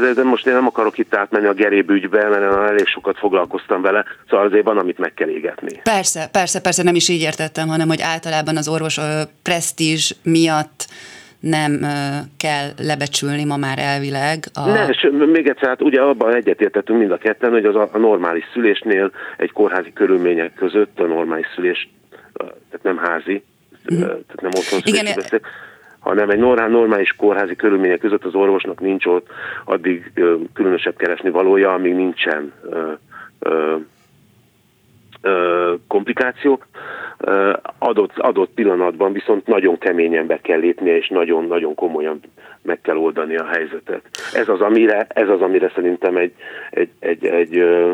[0.00, 3.82] de, de most én nem akarok itt átmenni a Geréb ügybe, mert elég sokat foglalkoztam
[3.82, 5.80] vele, szóval azért van, amit meg kell égetni.
[5.82, 10.86] Persze, persze, persze, nem is így értettem, hanem hogy általában az orvos ö, presztízs miatt
[11.40, 11.86] nem ö,
[12.36, 14.44] kell lebecsülni ma már elvileg.
[14.54, 14.68] A...
[14.68, 17.98] Ne, és még egyszer, hát ugye abban egyetértettünk mind a ketten, hogy az a, a
[17.98, 21.88] normális szülésnél egy kórházi körülmények között a normális szülés,
[22.70, 23.44] tehát nem házi,
[23.94, 23.98] mm.
[23.98, 25.40] tehát nem otthon szülés, Igen, beszél,
[26.04, 29.26] hanem egy normál, normális kórházi körülmények között az orvosnak nincs ott
[29.64, 32.92] addig ö, különösebb keresni valója, amíg nincsen ö,
[33.38, 33.76] ö,
[35.22, 36.60] ö, komplikáció.
[37.18, 42.20] Ö, adott, adott pillanatban viszont nagyon keményen be kell lépnie, és nagyon-nagyon komolyan
[42.62, 44.02] meg kell oldani a helyzetet.
[44.34, 46.32] Ez az, amire, ez az, amire szerintem egy,
[46.70, 47.92] egy, egy, egy ö,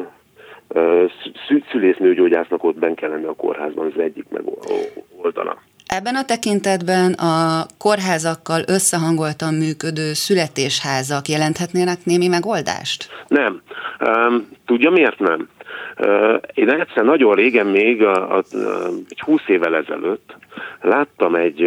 [1.71, 5.59] szülésznőgyógyásznak ott benne kell lenni a kórházban, az egyik megoldala.
[5.99, 13.09] Ebben a tekintetben a kórházakkal összehangoltan működő születésházak jelenthetnének némi megoldást?
[13.29, 13.63] Nem.
[14.67, 15.49] Tudja miért nem?
[16.55, 18.03] Én egyszer nagyon régen még,
[19.09, 20.37] egy húsz évvel ezelőtt
[20.81, 21.63] láttam egy,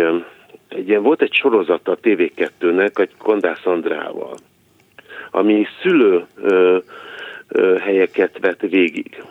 [0.68, 4.36] egy ilyen, volt egy sorozat a TV2-nek, egy Kondász Andrával,
[5.32, 6.26] ami szülő
[7.80, 9.24] helyeket vett végig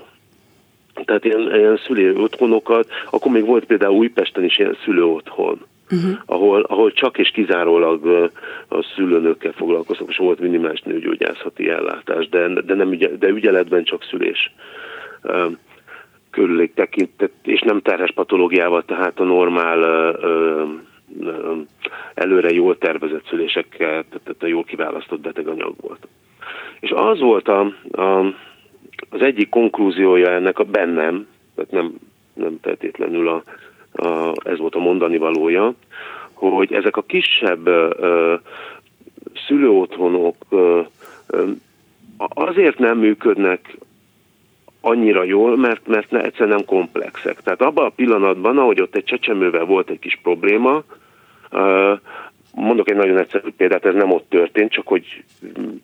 [0.94, 6.18] tehát ilyen, ilyen szülő otthonokat, akkor még volt például Újpesten is ilyen szülő otthon, uh-huh.
[6.26, 8.30] ahol, ahol csak és kizárólag
[8.68, 14.04] a szülőnőkkel foglalkoztak, és volt minimális nőgyógyászati ellátás, de, de, nem ügy, de ügyeletben csak
[14.04, 14.52] szülés
[16.30, 20.64] körülék tekintet, és nem terhes patológiával, tehát a normál ö,
[21.20, 21.52] ö,
[22.14, 26.08] előre jól tervezett szülésekkel, tehát a jól kiválasztott beteganyag volt.
[26.80, 27.60] És az volt a,
[27.92, 28.34] a
[29.10, 31.94] az egyik konklúziója ennek a bennem, tehát nem,
[32.34, 33.42] nem feltétlenül a,
[34.06, 35.74] a, ez volt a mondani valója,
[36.32, 38.34] hogy ezek a kisebb ö,
[39.46, 40.80] szülőotthonok ö,
[41.26, 41.50] ö,
[42.16, 43.76] azért nem működnek
[44.80, 47.42] annyira jól, mert, mert ne, egyszerűen nem komplexek.
[47.42, 50.82] Tehát abban a pillanatban, ahogy ott egy csecsemővel volt egy kis probléma,
[52.54, 55.24] Mondok egy nagyon egyszerű példát, ez nem ott történt, csak hogy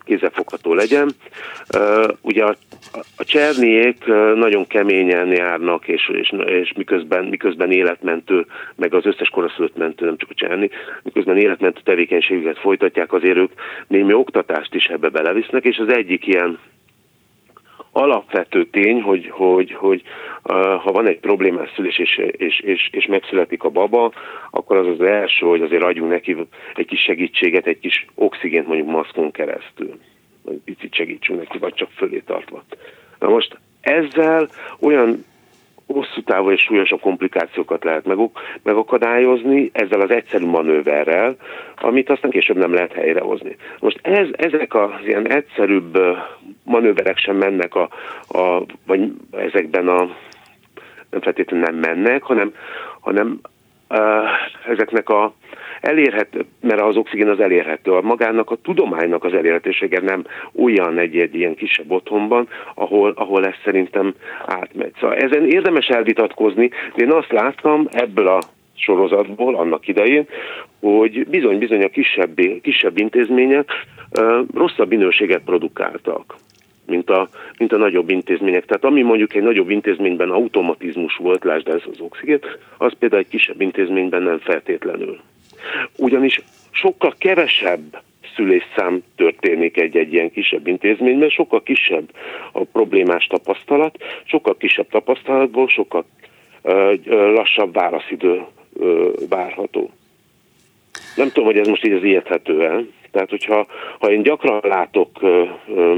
[0.04, 1.10] kézzelfogható legyen.
[2.22, 2.56] Ugye a,
[3.16, 4.04] a cserniék
[4.34, 10.16] nagyon keményen járnak, és, és, és miközben, miközben életmentő, meg az összes koraszülött mentő, nem
[10.16, 10.70] csak a cserni,
[11.02, 13.52] miközben életmentő tevékenységüket folytatják, azért ők
[13.86, 16.58] némi oktatást is ebbe belevisznek, és az egyik ilyen
[17.98, 20.02] alapvető tény, hogy, hogy, hogy
[20.82, 24.12] ha van egy problémás szülés és, és, és, és megszületik a baba,
[24.50, 26.36] akkor az az első, hogy azért adjunk neki
[26.74, 29.98] egy kis segítséget, egy kis oxigént mondjuk maszkon keresztül.
[30.42, 32.64] Vagy picit segítsünk neki, vagy csak fölé tartva.
[33.18, 34.48] Na most ezzel
[34.80, 35.24] olyan
[35.92, 38.04] hosszú távú és súlyosabb komplikációkat lehet
[38.62, 41.36] megakadályozni ezzel az egyszerű manőverrel,
[41.76, 43.56] amit aztán később nem lehet helyrehozni.
[43.80, 45.98] Most ez, ezek az ilyen egyszerűbb
[46.64, 47.88] manőverek sem mennek a,
[48.28, 50.16] a vagy ezekben a
[51.10, 52.52] nem feltétlenül nem mennek, hanem,
[53.00, 53.40] hanem
[54.66, 55.32] ezeknek a
[55.80, 60.24] elérhető, mert az oxigén az elérhető, a magának a tudománynak az elérhetősége nem
[60.56, 64.14] olyan egy, egy ilyen kisebb otthonban, ahol, ahol ez szerintem
[64.46, 64.92] átmegy.
[65.00, 68.38] Szóval ezen érdemes elvitatkozni, de én azt láttam ebből a
[68.74, 70.26] sorozatból annak idején,
[70.80, 73.70] hogy bizony-bizony a kisebb, kisebb intézmények
[74.54, 76.34] rosszabb minőséget produkáltak
[76.88, 78.64] mint a, mint a nagyobb intézmények.
[78.64, 82.40] Tehát ami mondjuk egy nagyobb intézményben automatizmus volt, lásd ez az oxigén,
[82.78, 85.20] az például egy kisebb intézményben nem feltétlenül.
[85.96, 88.02] Ugyanis sokkal kevesebb
[88.36, 92.08] szülésszám történik egy-egy ilyen kisebb intézményben, sokkal kisebb
[92.52, 96.04] a problémás tapasztalat, sokkal kisebb tapasztalatból sokkal
[96.62, 96.94] ö,
[97.32, 98.44] lassabb válaszidő
[98.78, 99.90] ö, várható.
[101.16, 102.86] Nem tudom, hogy ez most így az érthető el.
[103.10, 103.66] Tehát, hogyha
[103.98, 105.96] ha én gyakran látok ö, ö,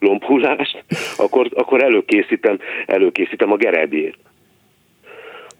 [0.00, 0.84] lombhullást,
[1.16, 4.16] akkor, akkor előkészítem, előkészítem a gerebjét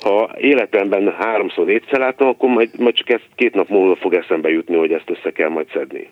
[0.00, 4.48] ha életemben háromszor négyszer látom, akkor majd, majd csak ezt két nap múlva fog eszembe
[4.48, 6.08] jutni, hogy ezt össze kell majd szedni.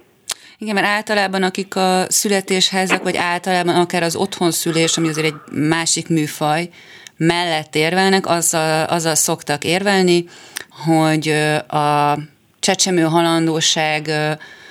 [0.59, 6.09] Igen, mert általában akik a születésházak, vagy általában akár az otthonszülés, ami azért egy másik
[6.09, 6.69] műfaj,
[7.17, 10.25] mellett érvelnek, azzal, azzal szoktak érvelni,
[10.87, 11.29] hogy
[11.69, 12.19] a
[12.61, 14.11] csecsemő halandóság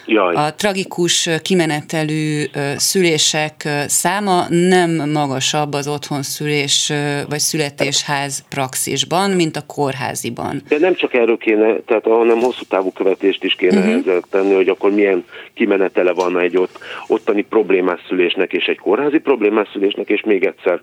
[0.07, 0.35] Jaj.
[0.35, 2.43] a tragikus kimenetelű
[2.75, 3.53] szülések
[3.87, 6.93] száma nem magasabb az otthonszülés
[7.29, 10.61] vagy születésház praxisban, mint a kórháziban.
[10.67, 13.93] De nem csak erről kéne, tehát hanem hosszú távú követést is kéne uh-huh.
[13.93, 19.19] ezzel tenni, hogy akkor milyen kimenetele van egy ott, ottani problémás szülésnek és egy kórházi
[19.19, 20.81] problémás szülésnek, és még egyszer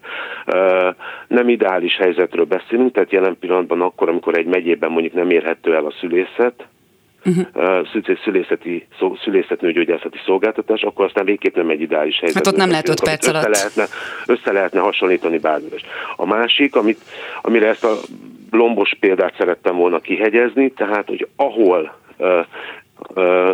[1.29, 5.85] nem ideális helyzetről beszélünk, tehát jelen pillanatban akkor, amikor egy megyében mondjuk nem érhető el
[5.85, 6.67] a szülészet,
[7.25, 7.87] uh-huh.
[8.25, 8.87] szülészeti,
[9.23, 12.45] szülészetnőgyógyászati szolgáltatás, akkor aztán végképp nem egy ideális helyzet.
[12.45, 13.47] Hát ott nem lehet 5 perc alatt.
[13.47, 13.85] Össze lehetne,
[14.27, 15.77] össze lehetne hasonlítani bármire.
[16.17, 17.01] A másik, amit,
[17.43, 17.97] amire ezt a
[18.51, 22.41] lombos példát szerettem volna kihegyezni, tehát, hogy ahol ö,
[23.15, 23.53] ö,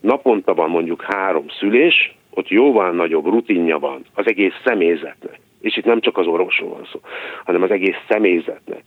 [0.00, 5.40] naponta van mondjuk három szülés, ott jóval nagyobb rutinja van az egész személyzetnek.
[5.60, 7.00] És itt nem csak az orvosról van szó,
[7.44, 8.82] hanem az egész személyzetnek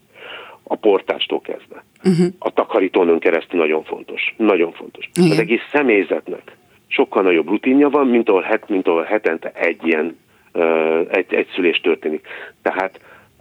[0.68, 1.84] a portástól kezdve.
[2.04, 2.28] Uh-huh.
[2.40, 4.34] A takarítónőn keresztül nagyon fontos.
[4.38, 5.10] Nagyon fontos.
[5.14, 5.32] Igen.
[5.32, 6.56] Az egész személyzetnek
[6.88, 10.18] sokkal nagyobb rutinja van, mint ahol, het, mint ahol hetente egy ilyen
[10.54, 12.28] uh, egy, egy szülés történik.
[12.62, 13.00] Tehát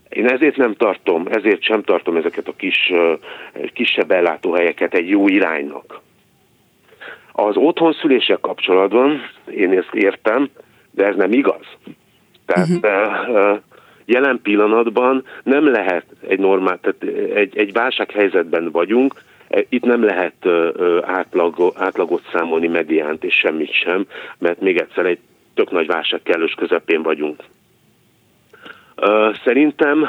[0.09, 3.19] én ezért nem tartom, ezért sem tartom ezeket a kis, uh,
[3.73, 6.01] kisebb ellátóhelyeket egy jó iránynak.
[7.33, 10.51] Az otthonszüléssel kapcsolatban én ezt értem,
[10.91, 11.67] de ez nem igaz.
[12.47, 13.31] Tehát uh-huh.
[13.31, 13.59] uh,
[14.07, 19.15] jelen pillanatban nem lehet egy normál, tehát egy, egy válsághelyzetben vagyunk,
[19.49, 20.47] e, itt nem lehet
[21.03, 24.07] átlag, átlagot számolni mediánt és semmit sem,
[24.39, 25.19] mert még egyszer egy
[25.55, 27.43] tök nagy válság kellős közepén vagyunk.
[29.45, 30.09] Szerintem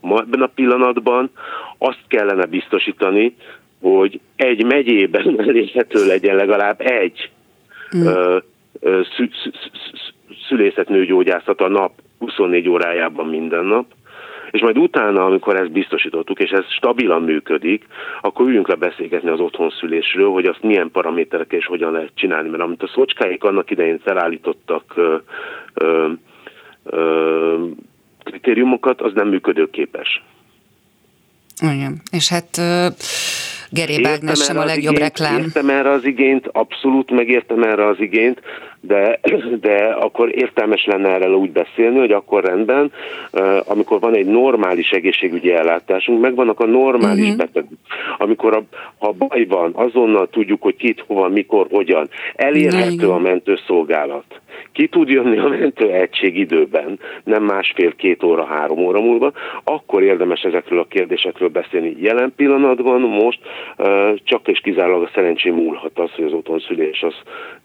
[0.00, 1.30] ma ebben a pillanatban
[1.78, 3.36] azt kellene biztosítani,
[3.80, 7.30] hogy egy megyében elérhető legyen legalább egy
[7.96, 8.06] mm.
[10.48, 13.86] szülészetnőgyógyászat a nap 24 órájában minden nap,
[14.50, 17.86] és majd utána, amikor ezt biztosítottuk, és ez stabilan működik,
[18.20, 22.48] akkor üljünk le beszélgetni az otthonszülésről, hogy azt milyen paraméterek és hogyan lehet csinálni.
[22.48, 25.16] Mert amit a szocskáik annak idején felállítottak ö,
[25.74, 26.10] ö,
[26.84, 27.64] ö,
[28.22, 30.22] kritériumokat, az nem működőképes.
[31.60, 32.60] Igen, és hát
[33.70, 35.38] Geri Ágnes sem a legjobb igényt, reklám.
[35.38, 38.40] Értem erre az igényt, abszolút megértem erre az igényt,
[38.80, 39.20] de,
[39.66, 42.92] de akkor értelmes lenne erről úgy beszélni, hogy akkor rendben,
[43.64, 47.36] amikor van egy normális egészségügyi ellátásunk, megvannak a normális uh-huh.
[47.36, 47.70] betegek.
[48.18, 48.62] Amikor a,
[48.98, 52.08] ha baj van, azonnal tudjuk, hogy kit, hova, mikor, hogyan.
[52.34, 54.40] Elérhető a mentőszolgálat
[54.72, 59.32] ki tud jönni a mentőegység időben, nem másfél-két óra, három óra múlva,
[59.64, 61.96] akkor érdemes ezekről a kérdésekről beszélni.
[62.00, 63.38] Jelen pillanatban most
[64.24, 67.14] csak és kizárólag a szerencsém múlhat az, hogy az otthonszülés az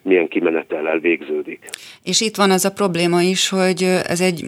[0.02, 1.70] milyen kimenetellel végződik.
[2.04, 4.46] És itt van az a probléma is, hogy ez egy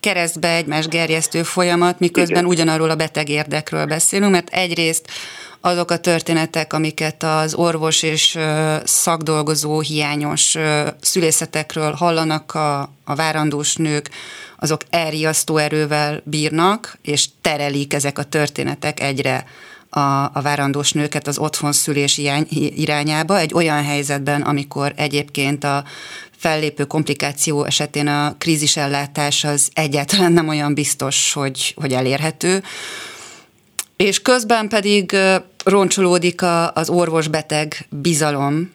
[0.00, 2.50] keresztbe egymás gerjesztő folyamat, miközben Igen.
[2.50, 5.10] ugyanarról a beteg érdekről beszélünk, mert egyrészt
[5.60, 8.38] azok a történetek, amiket az orvos és
[8.84, 10.56] szakdolgozó hiányos
[11.00, 14.10] szülészetekről hallanak a, a várandós nők,
[14.58, 19.44] azok elriasztó erővel bírnak, és terelik ezek a történetek egyre
[19.90, 22.20] a, a várandós nőket az otthonszülés
[22.76, 25.84] irányába, egy olyan helyzetben, amikor egyébként a
[26.36, 32.62] fellépő komplikáció esetén a krízisellátás az egyáltalán nem olyan biztos, hogy, hogy elérhető.
[33.96, 35.16] És közben pedig
[35.64, 36.40] roncsolódik
[36.74, 38.70] az orvos-beteg bizalom,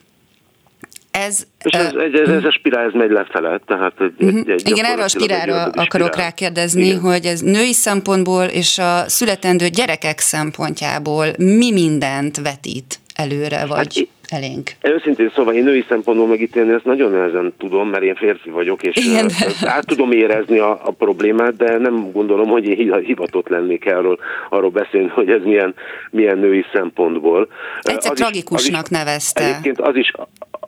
[1.16, 4.52] ez, és ez, ez, ez, ez a spirál, ez megy lefele, tehát egy, uh-huh.
[4.52, 6.26] egy Igen, erre a spirálra akarok spirál.
[6.26, 7.00] rákérdezni, Igen.
[7.00, 14.42] hogy ez női szempontból és a születendő gyerekek szempontjából mi mindent vetít előre, vagy hát,
[14.42, 14.70] elénk?
[14.82, 19.06] Őszintén szóval én női szempontból megítélni ezt nagyon nehezen tudom, mert én férfi vagyok, és
[19.06, 19.30] Igen.
[19.62, 24.18] át tudom érezni a, a problémát, de nem gondolom, hogy én hivatott lennék arról,
[24.50, 25.74] arról beszélni, hogy ez milyen,
[26.10, 27.48] milyen női szempontból.
[27.80, 29.44] Egyszer az tragikusnak is, az nevezte.
[29.44, 30.12] Egyébként az is,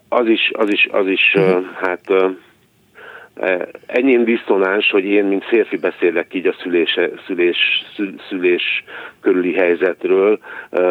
[0.08, 1.64] az is, az is, az is uh-huh.
[1.74, 2.12] hát
[3.86, 7.84] ennyi diszonáns, hogy én, mint férfi beszélek így a szülés, szülés,
[8.28, 8.84] szülés
[9.20, 10.38] körüli helyzetről,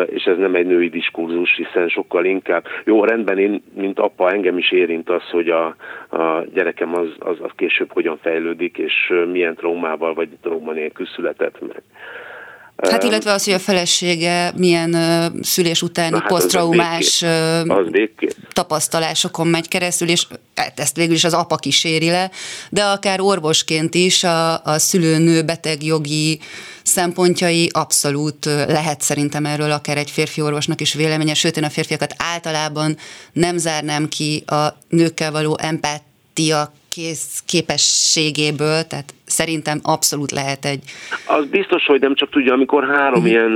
[0.05, 4.57] és ez nem egy női diskurzus, hiszen sokkal inkább, jó, rendben én, mint apa, engem
[4.57, 5.65] is érint az, hogy a,
[6.09, 11.61] a gyerekem az, az, az később hogyan fejlődik, és milyen traumával vagy trauma nélkül született
[11.61, 11.81] meg.
[12.77, 14.95] Hát illetve az, hogy a felesége milyen
[15.41, 17.23] szülés utáni hát posztraumás
[18.53, 22.31] tapasztalásokon megy keresztül, és hát ezt végül is az apa kíséri le,
[22.69, 26.39] de akár orvosként is a, a szülőnő beteg jogi
[26.83, 32.15] szempontjai abszolút lehet szerintem erről akár egy férfi orvosnak is véleménye, sőt én a férfiakat
[32.17, 32.97] általában
[33.33, 40.83] nem zárnám ki a nőkkel való empátia kész képességéből, tehát szerintem abszolút lehet egy...
[41.27, 43.29] Az biztos, hogy nem csak tudja, amikor három uh-huh.
[43.29, 43.53] ilyen,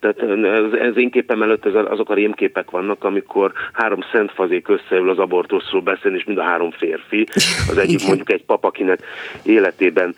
[0.00, 4.68] tehát ez, ez én képem előtt ez, azok a rémképek vannak, amikor három szent fazék
[4.68, 7.26] összeül az abortuszról beszélni, és mind a három férfi.
[7.68, 9.00] Az egyik mondjuk egy pap, akinek
[9.42, 10.14] életében,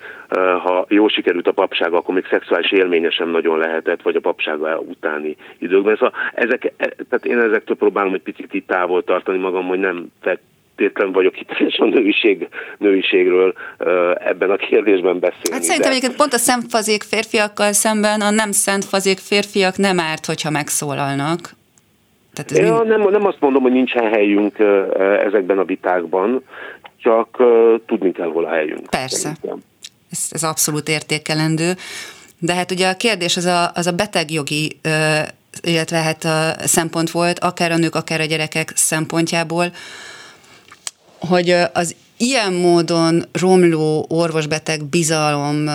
[0.63, 4.79] ha jó sikerült a papsága, akkor még szexuális élménye sem nagyon lehetett, vagy a papsága
[4.79, 5.95] utáni időkben.
[5.95, 10.11] Szóval ezek, e, tehát én ezektől próbálom egy picit itt távol tartani magam, hogy nem
[10.75, 12.47] feltétlen vagyok hiteles a nőiség,
[12.77, 13.53] nőiségről
[14.15, 15.51] ebben a kérdésben beszélni.
[15.51, 15.95] Hát szerintem de...
[15.97, 21.55] egyébként pont a szentfazék férfiakkal szemben a nem szentfazék férfiak nem árt, hogyha megszólalnak.
[22.33, 22.87] Tehát ez ja, mind...
[22.87, 24.59] nem, nem azt mondom, hogy nincsen helyünk
[25.25, 26.43] ezekben a vitákban,
[26.97, 27.43] csak
[27.85, 28.89] tudni kell, hol a helyünk.
[28.89, 29.31] Persze.
[30.11, 31.71] Ez, ez abszolút értékelendő.
[32.39, 34.79] De hát ugye a kérdés az a, az a betegjogi
[35.61, 39.71] illetve hát a szempont volt, akár a nők, akár a gyerekek szempontjából,
[41.27, 45.69] hogy az ilyen módon romló orvosbeteg bizalom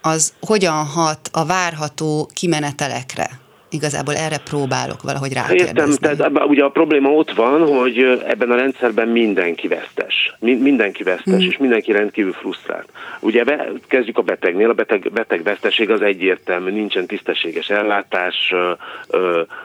[0.00, 3.45] az hogyan hat a várható kimenetelekre?
[3.70, 5.68] Igazából erre próbálok valahogy rákérdezni.
[5.68, 10.34] Értem, tehát ebben ugye a probléma ott van, hogy ebben a rendszerben mindenki vesztes.
[10.38, 11.48] Mindenki vesztes, mm.
[11.48, 12.88] és mindenki rendkívül frusztrált.
[13.20, 18.54] Ugye be, kezdjük a betegnél, a beteg, beteg veszteség az egyértelmű, nincsen tisztességes ellátás,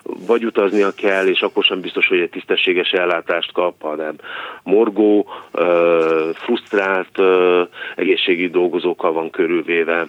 [0.03, 4.15] vagy utaznia kell, és akkor sem biztos, hogy egy tisztességes ellátást kap, hanem
[4.63, 5.27] morgó,
[6.33, 7.19] frusztrált
[7.95, 10.07] egészségügyi dolgozókkal van körülvéve,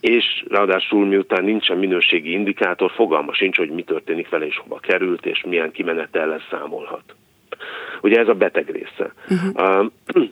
[0.00, 5.26] és ráadásul miután nincsen minőségi indikátor, fogalma sincs, hogy mi történik vele és hova került,
[5.26, 7.14] és milyen kimenettel számolhat.
[8.02, 9.12] Ugye ez a beteg része.
[9.28, 9.86] Uh-huh.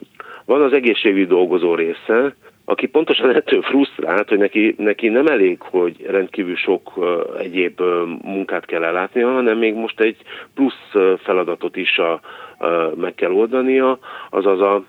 [0.45, 2.35] Van az egészségügyi dolgozó része,
[2.65, 6.93] aki pontosan ettől frusztrált, hogy neki, neki nem elég, hogy rendkívül sok
[7.39, 7.81] egyéb
[8.21, 10.17] munkát kell ellátnia, hanem még most egy
[10.53, 12.19] plusz feladatot is a,
[12.59, 13.99] uh, meg kell oldania,
[14.29, 14.83] azaz a,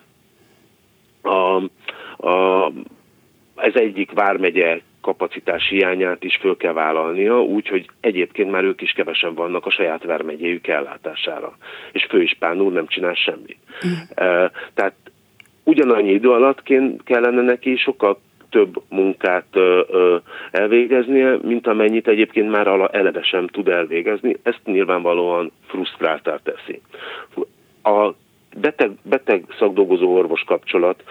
[1.22, 1.62] a,
[2.28, 2.72] a
[3.56, 9.34] ez egyik vármegye kapacitás hiányát is föl kell vállalnia, úgyhogy egyébként már ők is kevesen
[9.34, 11.56] vannak a saját vármegyéjük ellátására.
[11.92, 13.58] És főispán úr nem csinál semmit.
[13.86, 13.92] Mm.
[14.74, 14.94] Tehát
[15.64, 16.62] ugyanannyi idő alatt
[17.04, 19.46] kellene neki sokkal több munkát
[20.50, 24.36] elvégeznie, mint amennyit egyébként már eleve sem tud elvégezni.
[24.42, 26.80] Ezt nyilvánvalóan frusztráltá teszi.
[27.82, 28.12] A
[28.60, 31.02] beteg, beteg szakdolgozó orvos kapcsolat,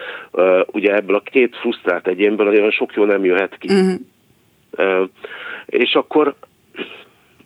[0.66, 3.68] ugye ebből a két frusztrált egyénből olyan sok jó nem jöhet ki.
[3.68, 4.00] Uh-huh.
[4.78, 5.08] Uh,
[5.66, 6.34] és akkor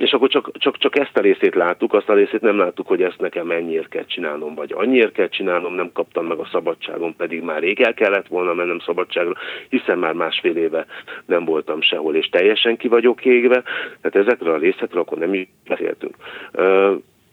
[0.00, 3.02] és akkor csak, csak, csak ezt a részét láttuk, azt a részét nem láttuk, hogy
[3.02, 7.42] ezt nekem mennyiért kell csinálnom, vagy annyiért kell csinálnom, nem kaptam meg a szabadságon, pedig
[7.42, 9.32] már rég el kellett volna mennem szabadságra,
[9.68, 10.86] hiszen már másfél éve
[11.26, 13.62] nem voltam sehol, és teljesen ki vagyok égve,
[14.00, 16.16] tehát ezekről a részekről akkor nem is beszéltünk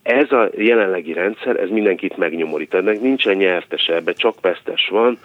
[0.08, 2.74] ez a jelenlegi rendszer, ez mindenkit megnyomorít.
[2.74, 5.20] Ennek nincsen nyertese, ebbe csak vesztes van.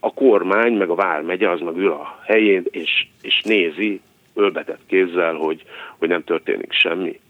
[0.00, 4.00] A kormány, meg a vármegye az meg ül a helyén, és, és nézi
[4.34, 5.62] ölbetett kézzel, hogy,
[5.98, 7.20] hogy nem történik semmi.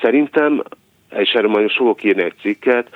[0.00, 0.62] Szerintem,
[1.16, 2.88] és erről majd fogok írni egy cikket,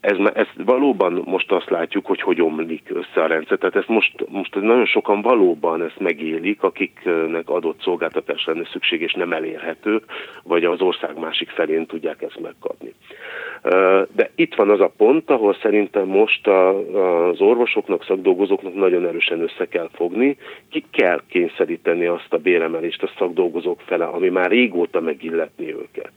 [0.00, 3.58] ez, ez valóban most azt látjuk, hogy hogy omlik össze a rendszer.
[3.58, 9.12] Tehát ezt most, most nagyon sokan valóban ezt megélik, akiknek adott szolgáltatás lenne szükség, és
[9.12, 10.02] nem elérhető,
[10.42, 12.94] vagy az ország másik felén tudják ezt megkapni.
[14.14, 19.66] De itt van az a pont, ahol szerintem most az orvosoknak, szakdolgozóknak nagyon erősen össze
[19.68, 20.36] kell fogni,
[20.70, 26.12] ki kell kényszeríteni azt a béremelést a szakdolgozók fele, ami már régóta megilletni őket.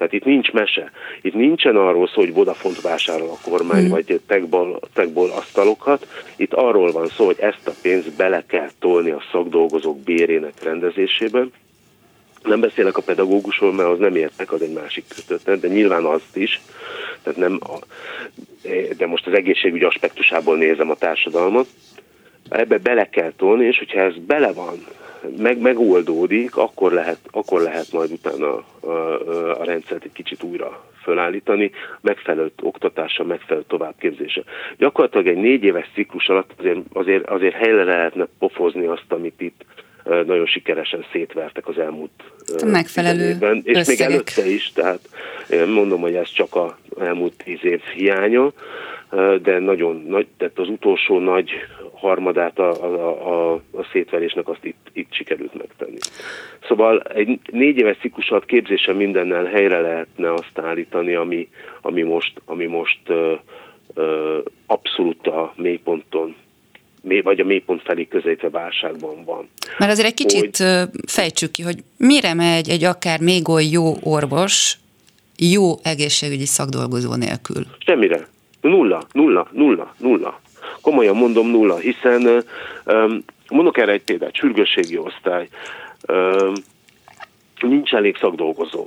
[0.00, 0.90] Tehát itt nincs mese.
[1.22, 3.90] Itt nincsen arról szó, hogy Vodafont vásárol a kormány, hmm.
[3.90, 6.06] vagy techból, techból asztalokat.
[6.36, 11.52] Itt arról van szó, hogy ezt a pénzt bele kell tolni a szakdolgozók bérének rendezésében.
[12.42, 16.36] Nem beszélek a pedagógusról, mert az nem értek, az egy másik történet, de nyilván azt
[16.36, 16.60] is.
[17.22, 17.78] Tehát nem a,
[18.96, 21.66] de most az egészségügy aspektusából nézem a társadalmat.
[22.48, 24.86] Ebbe bele kell tolni, és hogyha ez bele van
[25.36, 30.84] meg, megoldódik, akkor lehet, akkor lehet majd utána a, a, a rendszert egy kicsit újra
[31.02, 34.42] fölállítani, megfelelő oktatása, megfelelő továbbképzése.
[34.78, 39.64] Gyakorlatilag egy négy éves ciklus alatt azért, azért, azért helyre lehetne pofozni azt, amit itt
[40.04, 42.10] nagyon sikeresen szétvertek az elmúlt
[42.66, 44.08] megfelelő évben, és összegek.
[44.08, 45.00] még előtte is, tehát
[45.66, 48.52] mondom, hogy ez csak a elmúlt tíz év hiánya,
[49.42, 51.50] de nagyon nagy, tehát az utolsó nagy
[52.00, 55.98] harmadát a, a, a, a szétverésnek azt itt, itt sikerült megtenni.
[56.68, 61.48] Szóval egy négy éves ciklus alatt képzésen mindennel helyre lehetne azt állítani, ami,
[61.80, 63.34] ami most, ami most ö,
[63.94, 66.36] ö, abszolút a mélyponton
[67.02, 69.48] vagy a mélypont felé közelítve válságban van.
[69.78, 73.96] Mert azért egy kicsit hogy, fejtsük ki, hogy mire megy egy akár még oly jó
[74.02, 74.78] orvos
[75.38, 77.66] jó egészségügyi szakdolgozó nélkül?
[77.78, 78.28] Semmire.
[78.60, 80.40] Nulla, nulla, nulla, nulla.
[80.80, 82.44] Komolyan mondom nulla, hiszen
[82.86, 85.48] um, mondok erre egy példát, sürgősségi osztály,
[86.08, 86.52] um,
[87.60, 88.86] nincs elég szakdolgozó,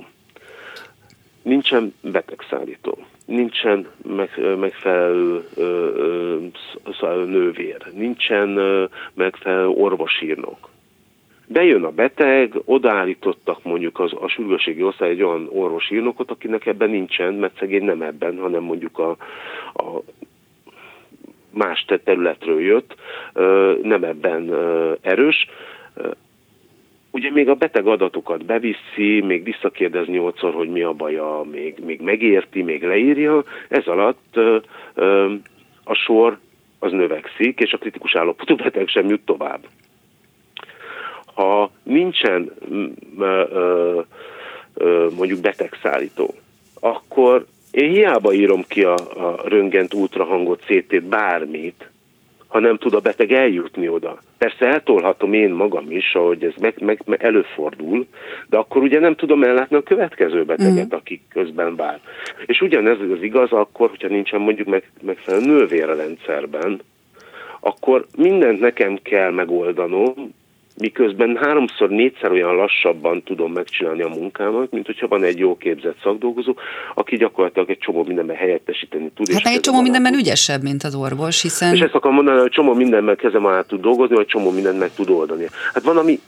[1.42, 5.88] nincsen betegszállító, nincsen meg, megfelelő ö,
[7.00, 10.72] ö, nővér, nincsen ö, megfelelő orvosírnok.
[11.46, 17.34] Bejön a beteg, odaállítottak mondjuk az, a sürgőségi osztály egy olyan orvosírnokot, akinek ebben nincsen,
[17.34, 19.16] mert szegény nem ebben, hanem mondjuk a,
[19.74, 20.02] a
[21.50, 22.94] más területről jött,
[23.82, 24.54] nem ebben
[25.00, 25.46] erős.
[27.14, 32.00] Ugye még a beteg adatokat beviszi, még visszakérdez nyolcszor, hogy mi a baja, még, még
[32.00, 33.44] megérti, még leírja.
[33.68, 34.36] Ez alatt
[35.84, 36.38] a sor
[36.78, 39.66] az növekszik, és a kritikus állapotú beteg sem jut tovább.
[41.34, 42.52] Ha nincsen
[45.16, 46.34] mondjuk betegszállító,
[46.80, 51.90] akkor én hiába írom ki a, a röngent, ultrahangot, CT-t, bármit,
[52.54, 54.18] ha nem tud a beteg eljutni oda.
[54.38, 58.06] Persze eltolhatom én magam is, ahogy ez meg, meg, meg előfordul,
[58.48, 60.96] de akkor ugye nem tudom ellátni a következő beteget, mm.
[60.96, 62.00] aki közben vár.
[62.46, 66.80] És ugyanez az igaz akkor, hogyha nincsen mondjuk meg, megfelelő nővér a rendszerben,
[67.60, 70.34] akkor mindent nekem kell megoldanom,
[70.76, 75.96] miközben háromszor, négyszer olyan lassabban tudom megcsinálni a munkámat, mint hogyha van egy jó képzett
[76.02, 76.54] szakdolgozó,
[76.94, 79.32] aki gyakorlatilag egy csomó mindenben helyettesíteni tud.
[79.32, 80.20] Hát egy csomó mindenben tud.
[80.20, 81.74] ügyesebb, mint az orvos, hiszen...
[81.74, 84.90] És ezt akarom mondani, hogy csomó mindenben kezem alá tud dolgozni, vagy csomó mindent meg
[84.94, 85.46] tud oldani.
[85.72, 86.20] Hát van, ami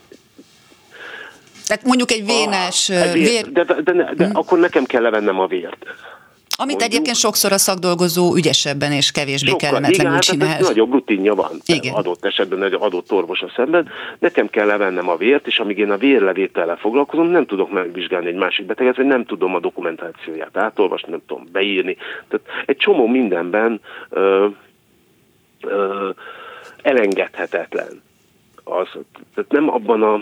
[1.67, 2.89] tehát mondjuk egy vénás...
[2.89, 3.51] Ah, vér, vér...
[3.51, 4.35] De, de, de, de hmm.
[4.35, 5.85] akkor nekem kell levennem a vért.
[6.59, 10.47] Amit egyébként sokszor a szakdolgozó ügyesebben és kevésbé Sokkal, kellemetlenül igen, csinál.
[10.47, 11.93] Hát nagyobb rutinja van igen.
[11.93, 13.89] adott esetben egy adott orvos a szemben.
[14.19, 18.35] Nekem kell levennem a vért, és amíg én a vérlevétellel foglalkozom, nem tudok megvizsgálni egy
[18.35, 21.97] másik beteget, vagy nem tudom a dokumentációját átolvasni, nem tudom beírni.
[22.27, 24.47] Tehát egy csomó mindenben ö,
[25.61, 26.09] ö,
[26.81, 28.01] elengedhetetlen
[28.63, 28.87] az.
[29.35, 30.21] Tehát nem abban a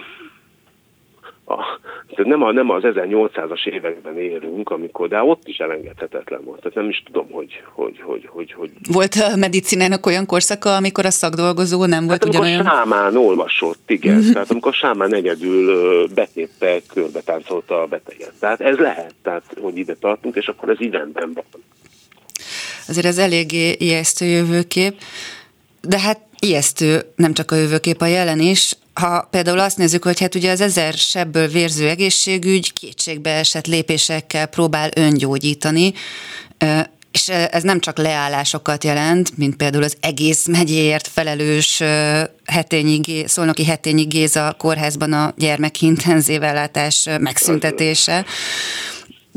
[1.47, 6.59] a, tehát nem, a, nem az 1800-as években élünk, amikor, de ott is elengedhetetlen volt.
[6.59, 7.63] Tehát nem is tudom, hogy...
[7.73, 8.69] hogy, hogy, hogy, hogy...
[8.91, 12.59] Volt a medicinának olyan korszaka, amikor a szakdolgozó nem volt hát, ugyanolyan?
[12.59, 14.17] Amikor Sámán olvasott, igen.
[14.17, 14.31] Mhm.
[14.31, 18.33] tehát amikor Sámán egyedül betépte, körbe táncolta a beteget.
[18.39, 21.63] Tehát ez lehet, tehát hogy ide tartunk, és akkor ez így rendben van.
[22.87, 24.93] Azért ez eléggé ijesztő jövőkép,
[25.81, 28.73] de hát ijesztő nem csak a jövőkép, a jelen is.
[28.93, 34.45] Ha például azt nézzük, hogy hát ugye az ezer sebből vérző egészségügy kétségbe esett lépésekkel
[34.45, 35.93] próbál öngyógyítani,
[37.11, 41.81] és ez nem csak leállásokat jelent, mint például az egész megyéért felelős
[42.45, 48.25] hetényi, Szolnoki Hetényi Géza kórházban a gyermekintenzív ellátás megszüntetése,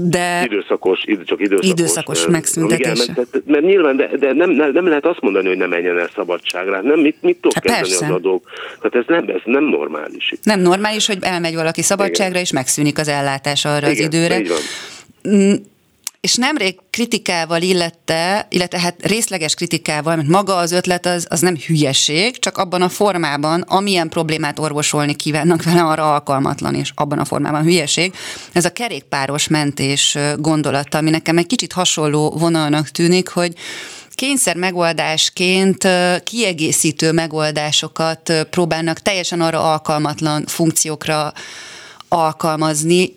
[0.00, 3.06] de időszakos, csak időszakos, időszakos megszüntetés.
[3.06, 6.10] Mert, mert nyilván, de, de nem, nem, nem, lehet azt mondani, hogy nem menjen el
[6.14, 6.82] szabadságra.
[6.82, 8.50] Nem, mit, mit tudok hát kezdeni az adók?
[8.80, 10.34] Tehát ez nem, ez nem normális.
[10.42, 12.42] Nem normális, hogy elmegy valaki szabadságra, Igen.
[12.42, 14.38] és megszűnik az ellátás arra Igen, az időre.
[14.38, 15.66] Így van.
[16.28, 21.56] És nemrég kritikával illette, illetve hát részleges kritikával, mert maga az ötlet az, az nem
[21.56, 27.24] hülyeség, csak abban a formában, amilyen problémát orvosolni kívánnak vele, arra alkalmatlan, és abban a
[27.24, 28.14] formában hülyeség.
[28.52, 33.52] Ez a kerékpáros mentés gondolata, ami nekem egy kicsit hasonló vonalnak tűnik, hogy
[34.10, 35.88] kényszer megoldásként
[36.24, 41.32] kiegészítő megoldásokat próbálnak teljesen arra alkalmatlan funkciókra
[42.08, 43.14] alkalmazni.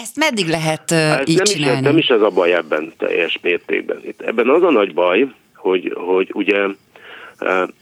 [0.00, 1.78] Ezt meddig lehet hát így nem csinálni?
[1.78, 4.00] Is, nem is ez a baj ebben teljes mértékben.
[4.04, 6.66] Itt ebben az a nagy baj, hogy, hogy ugye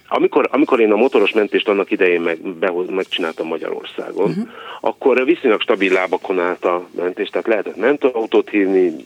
[0.08, 4.48] amikor, amikor én a motoros mentést annak idején meg, behoz, megcsináltam Magyarországon, uh-huh.
[4.80, 8.96] akkor viszonylag stabil lábakon állt a mentés, tehát lehetett mentőautót hívni,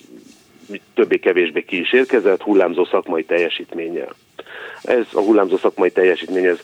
[0.94, 4.14] többé-kevésbé ki is érkezett, hullámzó szakmai teljesítménnyel.
[4.82, 6.60] Ez a hullámzó szakmai teljesítmény, ez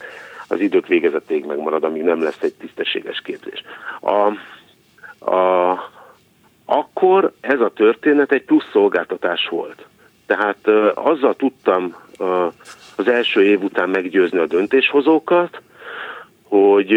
[0.48, 3.62] az idők végezetéig megmarad, amíg nem lesz egy tisztességes képzés.
[4.00, 4.10] A,
[5.30, 5.70] a,
[6.78, 9.86] akkor ez a történet egy plusz szolgáltatás volt.
[10.26, 11.94] Tehát uh, azzal tudtam
[12.96, 15.60] az első év után meggyőzni a döntéshozókat,
[16.48, 16.92] hogy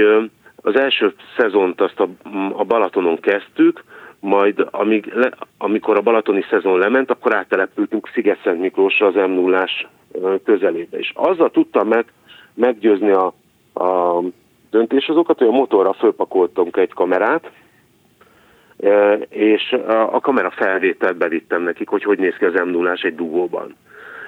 [0.56, 2.08] az első szezont azt a,
[2.54, 3.84] a Balatonon kezdtük,
[4.20, 5.14] majd amíg
[5.58, 9.68] amikor a balatoni szezon lement, akkor áttelepültünk Sziget-Szent Miklósra az m 0
[10.44, 10.98] közelébe.
[10.98, 12.06] És azzal tudtam meg,
[12.54, 13.34] meggyőzni a,
[13.74, 14.22] a
[14.70, 17.52] döntéshozókat, hogy a motorra fölpakoltunk egy kamerát,
[19.30, 19.76] és
[20.12, 23.76] a kamera felvételt bevittem nekik, hogy hogy néz ki az m 0 egy dugóban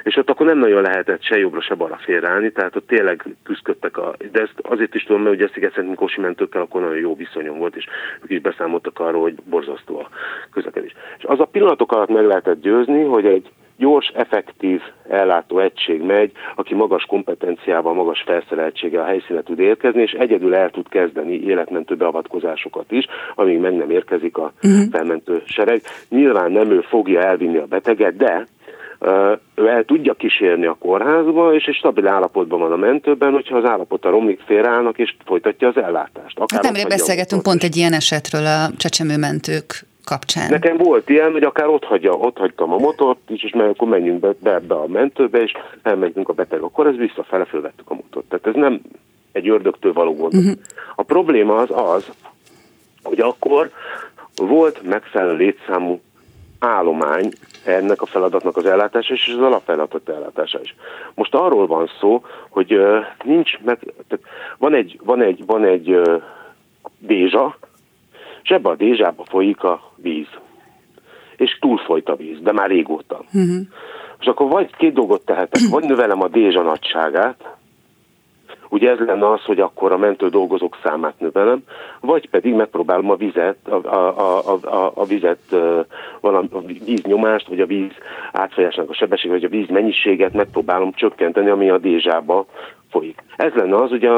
[0.07, 3.97] és ott akkor nem nagyon lehetett se jobbra, se balra félreállni, tehát ott tényleg küzdöttek,
[3.97, 7.57] a, de ezt azért is tudom, mert ugye Sziget-Szent Miklósi mentőkkel akkor nagyon jó viszonyom
[7.57, 7.85] volt, és
[8.21, 10.09] ők is beszámoltak arról, hogy borzasztó a
[10.51, 10.93] közlekedés.
[11.17, 16.31] És az a pillanatok alatt meg lehetett győzni, hogy egy gyors, effektív ellátó egység megy,
[16.55, 21.95] aki magas kompetenciával, magas felszereltséggel a helyszínen tud érkezni, és egyedül el tud kezdeni életmentő
[21.95, 23.05] beavatkozásokat is,
[23.35, 24.91] amíg meg nem érkezik a uh-huh.
[24.91, 25.81] felmentő sereg.
[26.09, 28.47] Nyilván nem ő fogja elvinni a beteget, de
[29.55, 33.65] ő el tudja kísérni a kórházba, és egy stabil állapotban van a mentőben, hogyha az
[33.65, 36.39] állapota romlik, félreállnak, és folytatja az ellátást.
[36.39, 40.49] Akár hát nemrég beszélgetünk pont egy ilyen esetről a csecsemőmentők kapcsán.
[40.49, 43.87] Nekem volt ilyen, hogy akár ott, hagyja, ott hagytam a motort is, és mert akkor
[43.87, 45.51] menjünk be, be ebbe a mentőbe, és
[45.81, 46.61] elmentünk a beteg.
[46.61, 48.25] Akkor ez visszafele fölvettük a motort.
[48.25, 48.81] Tehát ez nem
[49.31, 50.33] egy ördögtől való gond.
[50.33, 50.57] Uh-huh.
[50.95, 52.11] A probléma az az,
[53.03, 53.71] hogy akkor
[54.35, 55.99] volt megfelelő létszámú
[56.59, 57.31] állomány
[57.65, 60.75] ennek a feladatnak az ellátása és az alapfeladat ellátása is.
[61.13, 64.25] Most arról van szó, hogy uh, nincs meg, tehát
[64.57, 66.21] van egy, van egy, van egy uh,
[66.99, 67.57] dézsa,
[68.47, 70.27] és ebbe a dézsába folyik a víz.
[71.37, 73.23] És túlfolyt a víz, de már régóta.
[73.33, 73.61] Uh-huh.
[74.19, 77.55] És akkor vagy két dolgot tehetek, vagy növelem a dézsa nagyságát,
[78.69, 81.63] Ugye ez lenne az, hogy akkor a mentő dolgozók számát növelem,
[81.99, 85.55] vagy pedig megpróbálom a vizet, a, a, a, a, a vizet,
[86.21, 87.91] valami, a víznyomást, vagy a víz
[88.31, 92.45] átfolyásnak a sebesség, vagy a víz mennyiséget megpróbálom csökkenteni, ami a dézsába
[92.89, 93.23] folyik.
[93.35, 94.09] Ez lenne az, ugye,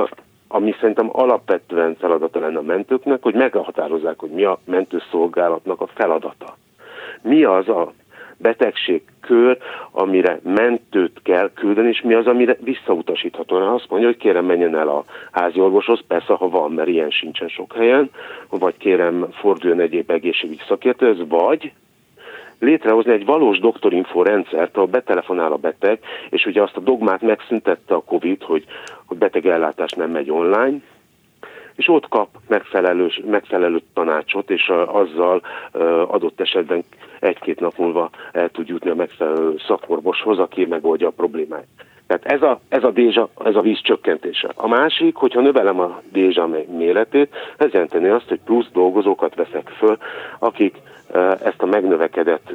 [0.52, 6.58] ami szerintem alapvetően feladata lenne a mentőknek, hogy meghatározzák, hogy mi a mentőszolgálatnak a feladata.
[7.22, 7.94] Mi az a
[8.38, 9.58] betegségkör,
[9.92, 13.56] amire mentőt kell küldeni, és mi az, amire visszautasítható.
[13.56, 17.48] Azt mondja, hogy kérem menjen el a házi orvoshoz, persze, ha van, mert ilyen sincsen
[17.48, 18.10] sok helyen,
[18.50, 21.72] vagy kérem forduljon egyéb egészségügyi szakértőhöz, vagy
[22.60, 26.00] létrehozni egy valós doktorinfo rendszert, ahol betelefonál a beteg,
[26.30, 28.66] és ugye azt a dogmát megszüntette a Covid, hogy,
[29.06, 30.78] hogy betegellátás nem megy online,
[31.76, 35.42] és ott kap megfelelő, megfelelő tanácsot, és azzal
[36.08, 36.84] adott esetben
[37.20, 41.68] egy-két nap múlva el tud jutni a megfelelő szakorvoshoz, aki megoldja a problémát.
[42.10, 44.52] Tehát ez a, ez a dézsa, ez a víz csökkentése.
[44.56, 49.98] A másik, hogyha növelem a dézsa méretét, ez jelenteni azt, hogy plusz dolgozókat veszek föl,
[50.40, 50.76] akik
[51.44, 52.52] ezt a megnövekedett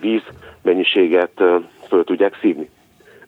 [0.00, 0.22] víz
[0.62, 1.42] mennyiséget
[1.88, 2.70] föl tudják szívni.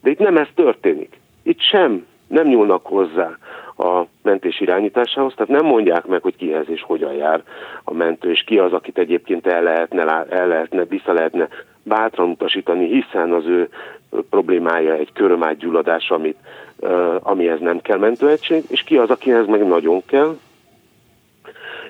[0.03, 1.20] De itt nem ez történik.
[1.43, 3.39] Itt sem nem nyúlnak hozzá
[3.79, 7.43] a mentés irányításához, tehát nem mondják meg, hogy kihez és hogyan jár
[7.85, 11.49] a mentő, és ki az, akit egyébként el lehetne, el lehetne, vissza lehetne
[11.83, 13.68] bátran utasítani, hiszen az ő
[14.31, 16.37] problémája egy körömágygyulladás, amit,
[17.22, 20.37] amihez nem kell mentőegység, és ki az, akihez meg nagyon kell,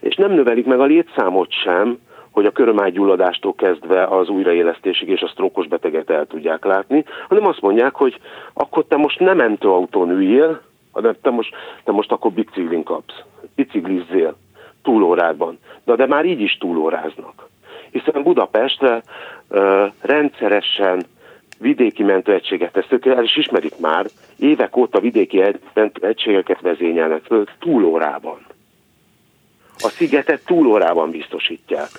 [0.01, 1.99] és nem növelik meg a létszámot sem,
[2.31, 7.61] hogy a körömágygyulladástól kezdve az újraélesztésig és a sztrókos beteget el tudják látni, hanem azt
[7.61, 8.21] mondják, hogy
[8.53, 10.61] akkor te most nem mentőautón üljél,
[10.97, 13.23] hanem te most, te most akkor biciklin kapsz,
[13.55, 14.37] biciklizzél
[14.83, 15.59] túlórádban.
[15.85, 17.49] De, de már így is túlóráznak.
[17.91, 19.03] Hiszen Budapestre
[19.49, 21.07] uh, rendszeresen
[21.59, 25.43] vidéki mentőegységet tesznek, el is ismerik már, évek óta vidéki
[25.75, 28.47] mentőegységeket vezényelnek föl túlórában.
[29.79, 31.91] A szigetet túlórában biztosítják.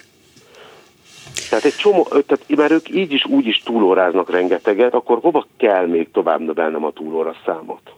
[1.50, 5.86] Tehát egy csomó, tehát már ők így is úgy is túlóráznak rengeteget, akkor hova kell
[5.86, 7.92] még tovább növelnem a túlóra számot?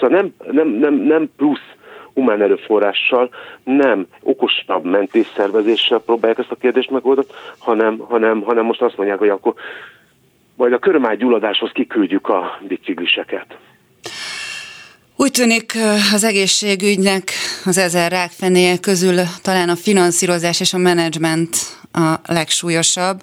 [0.00, 1.76] Szóval nem, nem, nem, nem plusz
[2.14, 3.30] humán erőforrással,
[3.64, 7.26] nem okosabb mentésszervezéssel próbálják ezt a kérdést megoldani,
[7.58, 9.54] hanem, hanem, hanem most azt mondják, hogy akkor
[10.56, 13.56] majd a körömágyulladáshoz kiküldjük a bicikliseket.
[15.16, 15.72] Úgy tűnik
[16.14, 17.30] az egészségügynek
[17.64, 21.56] az ezer rákfenéje közül talán a finanszírozás és a menedzsment
[21.92, 23.20] a legsúlyosabb.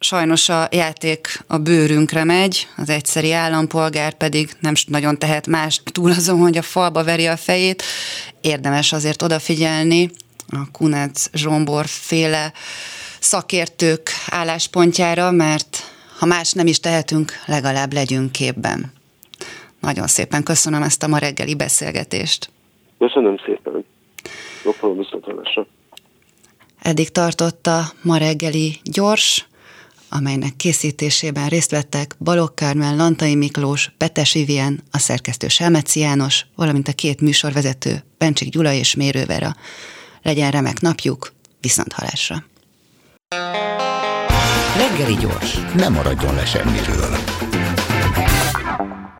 [0.00, 6.10] Sajnos a játék a bőrünkre megy, az egyszeri állampolgár pedig nem nagyon tehet más túl
[6.10, 7.82] azon, hogy a falba veri a fejét.
[8.40, 10.10] Érdemes azért odafigyelni
[10.48, 12.52] a Kunec Zsombor féle
[13.20, 15.78] szakértők álláspontjára, mert
[16.18, 18.92] ha más nem is tehetünk, legalább legyünk képben.
[19.80, 22.50] Nagyon szépen köszönöm ezt a ma reggeli beszélgetést.
[22.98, 23.84] Köszönöm szépen.
[24.64, 25.66] Jó viszontlátásra.
[26.82, 29.47] Eddig tartott a ma reggeli gyors,
[30.08, 36.88] amelynek készítésében részt vettek Balogh Kármel, Lantai Miklós, Betes Vivien, a szerkesztő Selmeci János, valamint
[36.88, 39.56] a két műsorvezető, Bencsik Gyula és Mérővera.
[40.22, 42.44] Legyen remek napjuk, viszont halásra.
[44.76, 47.18] Reggeli gyors, nem maradjon le semmiről.